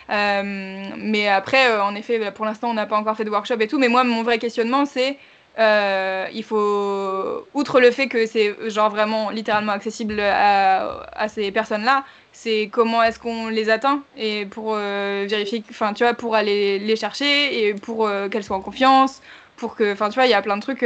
[0.10, 3.80] mais après, en effet, pour l'instant, on n'a pas encore fait de workshop et tout.
[3.80, 5.18] Mais moi, mon vrai questionnement, c'est
[5.60, 12.04] euh, il faut, outre le fait que c'est genre vraiment littéralement accessible à ces personnes-là,
[12.34, 16.80] c'est comment est-ce qu'on les atteint et pour euh, vérifier, enfin tu vois, pour aller
[16.80, 19.22] les chercher et pour euh, qu'elles soient en confiance,
[19.58, 20.86] pour que, enfin tu vois, il y a plein de trucs.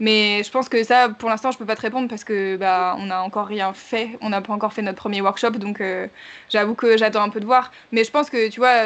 [0.00, 2.96] mais je pense que ça, pour l'instant, je peux pas te répondre parce que bah
[2.98, 5.82] on n'a encore rien fait, on n'a pas encore fait notre premier workshop, donc
[6.48, 7.70] j'avoue que j'attends un peu de voir.
[7.92, 8.84] Mais je pense que tu vois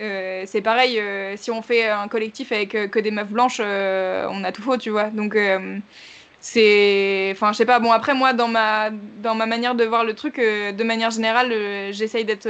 [0.00, 3.60] euh, c'est pareil, euh, si on fait un collectif avec euh, que des meufs blanches,
[3.60, 5.10] on a tout faux, tu vois.
[5.10, 5.36] Donc,
[6.40, 7.30] c'est.
[7.32, 7.78] Enfin, je sais pas.
[7.80, 8.90] Bon, après, moi, dans ma,
[9.22, 11.52] dans ma manière de voir le truc, de manière générale,
[11.92, 12.48] j'essaye d'être.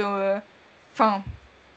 [0.93, 1.23] Enfin,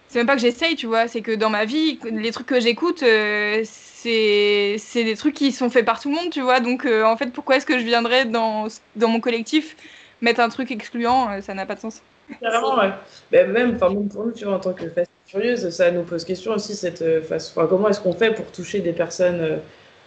[0.09, 1.09] c'est même pas que j'essaye, tu vois.
[1.09, 5.85] C'est que dans ma vie, les trucs que j'écoute, c'est des trucs qui sont faits
[5.85, 6.61] par tout le monde, tu vois.
[6.61, 9.77] Donc, en fait, pourquoi est-ce que je viendrais dans, dans mon collectif
[10.21, 12.01] mettre un truc excluant Ça n'a pas de sens.
[12.41, 12.91] Carrément, ouais.
[13.31, 16.53] Ben, même, pour nous, tu vois, en tant que Fast Furieuse, ça nous pose question
[16.53, 17.67] aussi, cette euh, façon.
[17.67, 19.59] comment est-ce qu'on fait pour toucher des personnes euh, euh,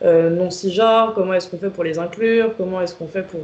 [0.03, 3.41] non cisgenres Comment est-ce qu'on fait pour les inclure Comment est-ce qu'on fait pour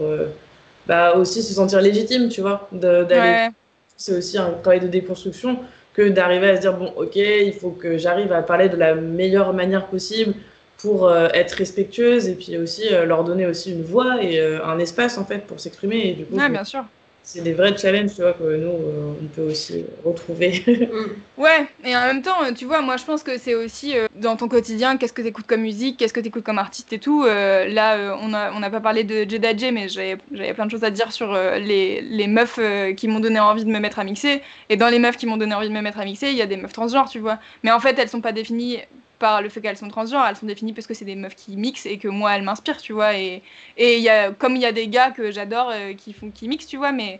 [0.87, 3.49] bah, aussi se sentir légitime, tu vois d'aller
[3.97, 5.59] C'est aussi un travail de déconstruction
[5.93, 8.95] que d'arriver à se dire, bon, ok, il faut que j'arrive à parler de la
[8.95, 10.33] meilleure manière possible
[10.77, 15.25] pour être respectueuse et puis aussi leur donner aussi une voix et un espace, en
[15.25, 16.09] fait, pour s'exprimer.
[16.09, 16.83] Et du coup, ouais, bien sûr
[17.25, 20.63] c'est des vrais challenges, tu vois, que nous, euh, on peut aussi retrouver.
[20.93, 21.41] Mm.
[21.41, 24.35] ouais, et en même temps, tu vois, moi, je pense que c'est aussi euh, dans
[24.35, 27.23] ton quotidien, qu'est-ce que tu comme musique, qu'est-ce que tu écoutes comme artiste et tout.
[27.23, 30.17] Euh, là, on n'a pas parlé de Jeda J, mais j'avais
[30.53, 32.59] plein de choses à dire sur les, les, meufs
[32.95, 34.41] qui m'ont donné envie de me mettre à mixer.
[34.69, 36.41] Et dans les meufs qui m'ont donné envie de me mettre à mixer, il y
[36.41, 37.39] a des meufs transgenres, tu vois.
[37.63, 38.79] Mais en fait, elles sont pas définies
[39.19, 41.55] par le fait qu'elles sont transgenres, elles sont définies parce que c'est des meufs qui
[41.55, 43.17] mixent et que moi, elles m'inspirent, tu vois.
[43.17, 43.41] Et,
[43.77, 46.67] et y a, comme il y a des gars que j'adore qui, font, qui mixent,
[46.67, 47.19] tu vois, mais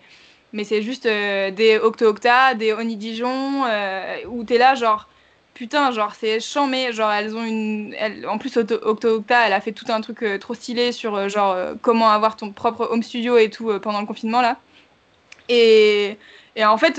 [0.54, 5.10] mais c'est juste euh, des Octo-Octa, des Oni Dijon, euh, où t'es là, genre,
[5.56, 7.96] putain, genre, c'est chambé, genre, elles ont une.
[8.28, 12.10] En plus, Octo-Octa, elle a fait tout un truc euh, trop stylé sur, genre, comment
[12.12, 14.58] avoir ton propre home studio et tout pendant le confinement, là.
[15.50, 16.18] Et.
[16.56, 16.98] Et en fait,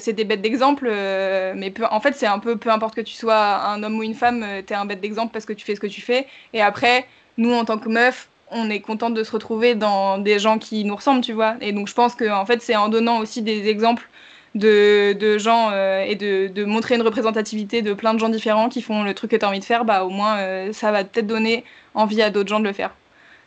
[0.00, 3.66] c'est des bêtes d'exemple, mais en fait, c'est un peu peu importe que tu sois
[3.66, 5.86] un homme ou une femme, t'es un bête d'exemple parce que tu fais ce que
[5.86, 6.26] tu fais.
[6.52, 7.06] Et après,
[7.38, 10.84] nous, en tant que meufs, on est contente de se retrouver dans des gens qui
[10.84, 11.56] nous ressemblent, tu vois.
[11.60, 14.08] Et donc je pense que en fait c'est en donnant aussi des exemples
[14.54, 18.68] de, de gens euh, et de, de, montrer une représentativité de plein de gens différents
[18.68, 20.92] qui font le truc que tu as envie de faire, bah au moins euh, ça
[20.92, 21.64] va peut-être donner
[21.94, 22.94] envie à d'autres gens de le faire.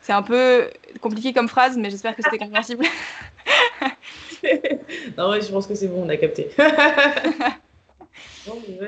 [0.01, 0.69] C'est un peu
[1.01, 2.85] compliqué comme phrase, mais j'espère que c'était compréhensible.
[5.17, 6.49] non, ouais, je pense que c'est bon, on a capté.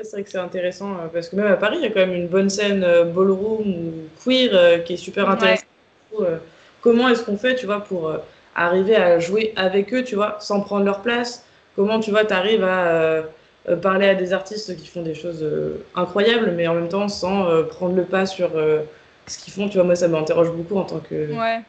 [0.02, 2.00] c'est vrai que c'est intéressant euh, parce que même à Paris, il y a quand
[2.00, 3.92] même une bonne scène ballroom ou
[4.24, 5.66] queer qui est super intéressante.
[6.20, 6.38] Euh,
[6.80, 8.18] comment est-ce qu'on fait, tu vois, pour euh,
[8.54, 11.44] arriver à jouer avec eux, tu vois, sans prendre leur place?
[11.76, 13.22] Comment, tu vois, tu arrives à euh,
[13.80, 15.46] parler à des artistes qui font des choses
[15.94, 18.50] incroyables, mais en même temps sans prendre le pas sur
[19.26, 21.32] ce qu'ils font, tu vois, moi ça m'interroge beaucoup en tant que.
[21.32, 21.60] Ouais.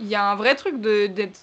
[0.00, 1.40] Il y a un vrai truc de d'être,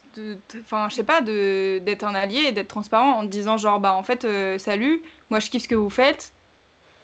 [0.62, 3.94] enfin, je sais pas, de d'être un allié et d'être transparent en disant genre bah
[3.94, 4.26] en fait
[4.60, 6.34] salut, moi je kiffe ce que vous faites,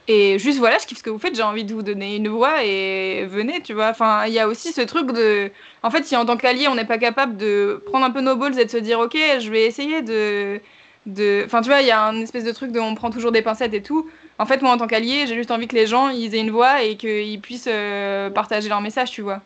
[0.07, 2.27] Et juste voilà, je kiffe ce que vous faites, j'ai envie de vous donner une
[2.29, 3.89] voix et venez, tu vois.
[3.89, 5.51] Enfin, il y a aussi ce truc de.
[5.83, 8.35] En fait, si en tant qu'allié, on n'est pas capable de prendre un peu nos
[8.35, 10.61] balls et de se dire, ok, je vais essayer de.
[11.05, 11.43] de...
[11.45, 13.41] Enfin, tu vois, il y a un espèce de truc de on prend toujours des
[13.43, 14.09] pincettes et tout.
[14.39, 16.51] En fait, moi, en tant qu'allié, j'ai juste envie que les gens ils aient une
[16.51, 19.41] voix et qu'ils puissent euh, partager leur message, tu vois.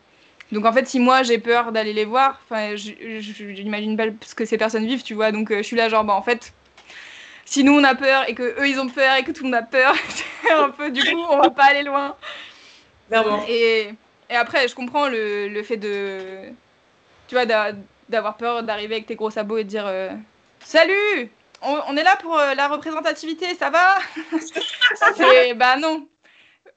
[0.52, 4.44] Donc en fait, si moi j'ai peur d'aller les voir, enfin, j'imagine pas ce que
[4.44, 5.32] ces personnes vivent, tu vois.
[5.32, 6.52] Donc euh, je suis là, genre, bah en fait,
[7.46, 9.50] si nous on a peur et que eux ils ont peur et que tout le
[9.50, 9.94] monde a peur,
[10.52, 12.14] un peu du coup on va pas aller loin.
[13.48, 13.88] Et,
[14.28, 16.50] et après je comprends le, le, fait de
[17.28, 17.46] tu vois
[18.08, 20.10] d'avoir peur d'arriver avec tes gros sabots et de dire euh,
[20.60, 21.30] salut!
[21.62, 23.98] On, est là pour euh, la représentativité ça va
[25.56, 26.06] bah non.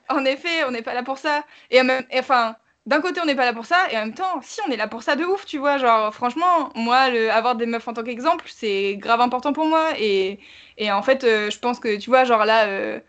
[0.07, 1.43] En effet on n'est pas là pour ça.
[1.71, 1.81] Et,
[2.13, 2.55] enfin
[2.89, 4.75] d'un côté, on n'est pas là pour ça, et en même temps, si, on est
[4.75, 5.77] là pour ça de ouf, tu vois.
[5.77, 9.91] Genre, franchement, moi, avoir des meufs en tant qu'exemple, c'est grave important pour moi.
[9.99, 10.39] Et,
[10.91, 12.99] en fait, euh, je pense que, tu vois, genre là, euh,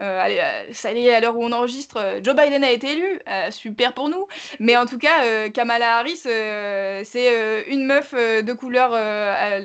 [0.00, 3.20] euh, ça y est, à l'heure où on enregistre, Joe Biden a été élu,
[3.52, 4.26] super pour nous.
[4.58, 8.90] Mais en tout cas, Kamala Harris, c'est une meuf de couleur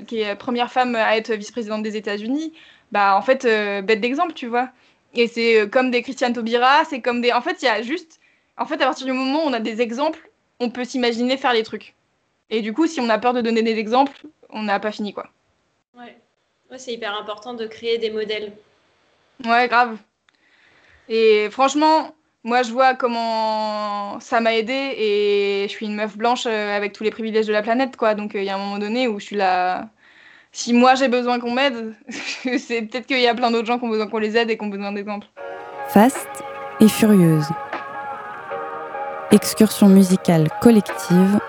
[0.05, 2.53] qui est première femme à être vice-présidente des États-Unis.
[2.91, 3.43] Bah, en fait,
[3.83, 4.69] bête d'exemple, tu vois.
[5.15, 7.31] Et c'est comme des Christiane Taubira, c'est comme des.
[7.33, 8.19] En fait, il y a juste
[8.57, 10.29] en fait, à partir du moment où on a des exemples,
[10.59, 11.95] on peut s'imaginer faire les trucs.
[12.49, 14.13] Et du coup, si on a peur de donner des exemples,
[14.49, 15.27] on n'a pas fini, quoi.
[15.97, 16.15] Ouais.
[16.77, 18.53] c'est hyper important de créer des modèles.
[19.45, 19.97] Ouais, grave.
[21.09, 26.45] Et franchement, moi, je vois comment ça m'a aidé et je suis une meuf blanche
[26.45, 28.15] euh, avec tous les privilèges de la planète, quoi.
[28.15, 29.89] Donc, euh, il y a un moment donné où je suis là.
[30.55, 33.85] Si moi j'ai besoin qu'on m'aide, c'est peut-être qu'il y a plein d'autres gens qui
[33.85, 35.25] ont besoin qu'on les aide et qui ont besoin d'exemples.
[35.87, 36.43] Faste
[36.79, 37.47] et furieuse
[39.33, 41.39] excursion musicale collective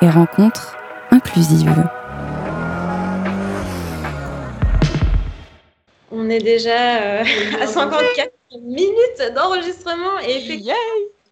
[0.00, 0.78] et rencontre
[1.10, 1.70] inclusive.
[6.10, 7.24] On est déjà euh,
[7.60, 8.30] à 54
[8.62, 10.74] minutes d'enregistrement et effectivement,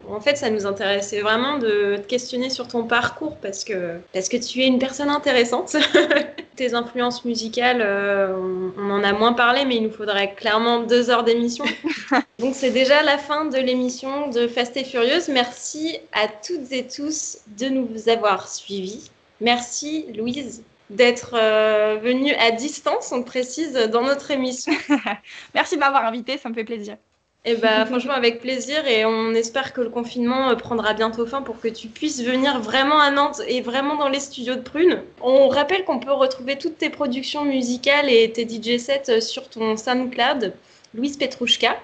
[0.07, 4.29] en fait, ça nous intéressait vraiment de te questionner sur ton parcours parce que, parce
[4.29, 5.75] que tu es une personne intéressante.
[6.55, 11.09] Tes influences musicales, euh, on, en a moins parlé, mais il nous faudrait clairement deux
[11.09, 11.65] heures d'émission.
[12.39, 15.27] Donc, c'est déjà la fin de l'émission de Fast et Furieuse.
[15.27, 19.09] Merci à toutes et tous de nous avoir suivis.
[19.41, 24.73] Merci, Louise, d'être euh, venue à distance, on précise, dans notre émission.
[25.53, 26.97] Merci de m'avoir invitée, ça me fait plaisir.
[27.47, 28.87] Et eh bah, franchement, avec plaisir.
[28.87, 32.59] Et on espère que le confinement euh, prendra bientôt fin pour que tu puisses venir
[32.59, 35.03] vraiment à Nantes et vraiment dans les studios de Prune.
[35.21, 39.47] On rappelle qu'on peut retrouver toutes tes productions musicales et tes DJ sets euh, sur
[39.47, 40.53] ton SoundCloud,
[40.95, 41.77] Louise Petrouchka.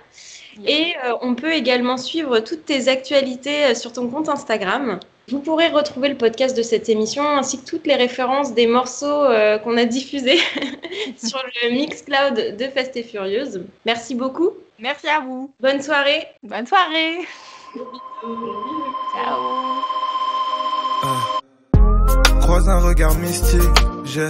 [0.66, 4.99] Et euh, on peut également suivre toutes tes actualités sur ton compte Instagram.
[5.28, 9.28] Vous pourrez retrouver le podcast de cette émission ainsi que toutes les références des morceaux
[9.64, 10.39] qu'on a diffusés
[11.24, 13.62] sur le Mixcloud de Fast et Furieuse.
[13.86, 14.49] Merci beaucoup.
[14.82, 15.54] Merci à vous.
[15.60, 16.26] Bonne soirée.
[16.42, 17.20] Bonne soirée.
[19.14, 19.40] Ciao.
[21.04, 23.62] Euh, croise un regard mystique,
[24.06, 24.30] j'ai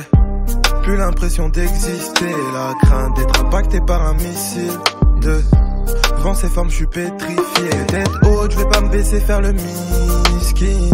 [0.83, 2.33] plus l'impression d'exister.
[2.53, 4.77] La crainte d'être impacté par un missile.
[5.21, 7.69] Devant ces formes, je suis pétrifié.
[7.87, 10.89] Tête haute, je vais pas me baisser, faire le miskin.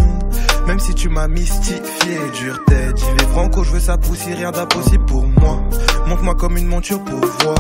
[0.68, 4.52] Même si tu m'as mystifié, dure tête, j'y vais franco, je veux ça pousser, rien
[4.52, 5.60] d'impossible pour moi.
[6.06, 7.56] Montre-moi comme une monture pour voir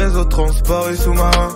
[0.00, 1.48] réseau transport et sous-marin.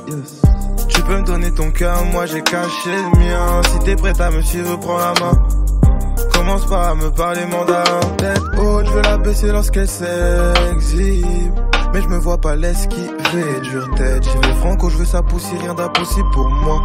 [0.88, 3.62] Tu peux me donner ton cœur, moi j'ai caché le mien.
[3.70, 5.38] Si t'es prête à me suivre, prends la main.
[6.32, 8.01] Commence pas à me parler mandarin.
[8.18, 11.55] Tête haute, je veux la baisser lorsqu'elle s'exhibe.
[11.95, 14.24] Mais je me vois pas l'esquiver, dure tête.
[14.24, 16.80] J'y vais franco, je veux ça pousser, rien d'impossible pour moi.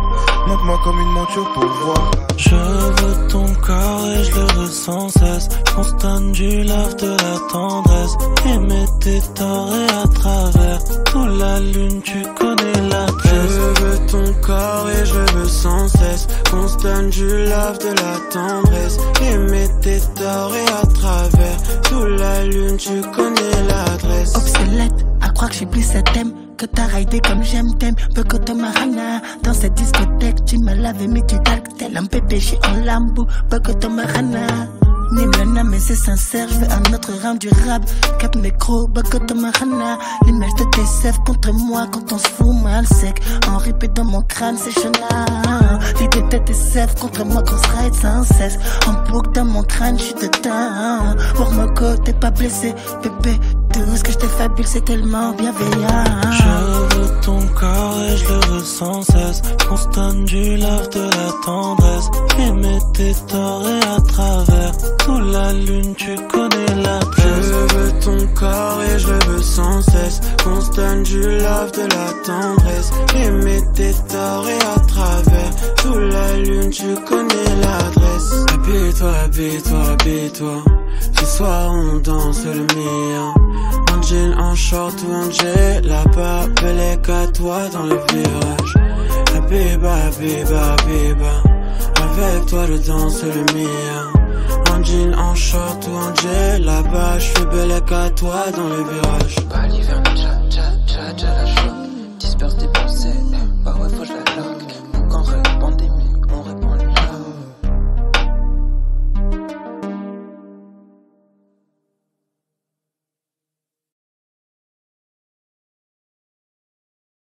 [0.48, 2.12] Montre-moi comme une monture pour voir.
[2.38, 5.50] Je veux ton corps et je le ressens cesse.
[5.76, 8.16] Constate du lave de la tendresse.
[8.46, 10.80] Aimer tes torts et à travers
[11.12, 16.28] toute la lune, tu connais la Je veux ton corps et je veux sans cesse.
[16.50, 18.98] Constate du lave de la tendresse.
[19.22, 21.58] Aimer tes torts et à travers.
[21.84, 24.34] Toute la lune, tu connais l'adresse.
[25.22, 28.24] À croire que je suis plus cette thème que t'as raidé comme j'aime t'aime peu
[28.24, 32.56] que marana dans cette discothèque tu m'as lavé mais tu talques tel un bébé je
[32.68, 33.72] en lambeau peu que
[35.12, 37.84] marana Nimlana mais c'est sincère, je un autre rap.
[38.20, 42.86] Cap micro, bakoto mahana L'image de tes sèves contre moi quand on se fout mal
[42.88, 43.22] sec.
[43.48, 45.80] En répète dans mon crâne c'est chenard.
[46.00, 48.58] L'idée de tes sèves contre moi qu'on se ride sans cesse.
[48.88, 53.40] En boucle dans mon crâne, je suis dedans Pour me côté pas blessé, bébé
[53.74, 58.26] Tout ce que je te fabule c'est tellement bienveillant Je veux ton corps et je
[58.26, 62.10] le ressens cesse Constate du lave de la tendresse
[62.40, 64.72] Aimer tes torts et à travers
[65.06, 70.20] Sous la lune, tu connais la Je veux ton corps et je veux sans cesse.
[70.44, 72.92] Constant du love, de la tendresse.
[73.16, 75.52] Aimer tes torts et à travers.
[75.82, 78.46] Sous la lune, tu connais l'adresse.
[78.54, 80.64] Habille-toi, habille-toi, habille-toi.
[81.18, 83.34] Ce soir, on danse le mien.
[84.10, 85.82] Jean, en short ou en jet.
[85.86, 88.74] Là-bas, belle qu'à toi dans le virage.
[89.36, 91.34] Habiba, habiba, habiba.
[92.02, 94.02] Avec toi, je danse le mien.
[94.72, 98.84] En jean, en short ou en jet Là-bas, je suis belle qu'à toi dans le
[98.84, 99.36] virage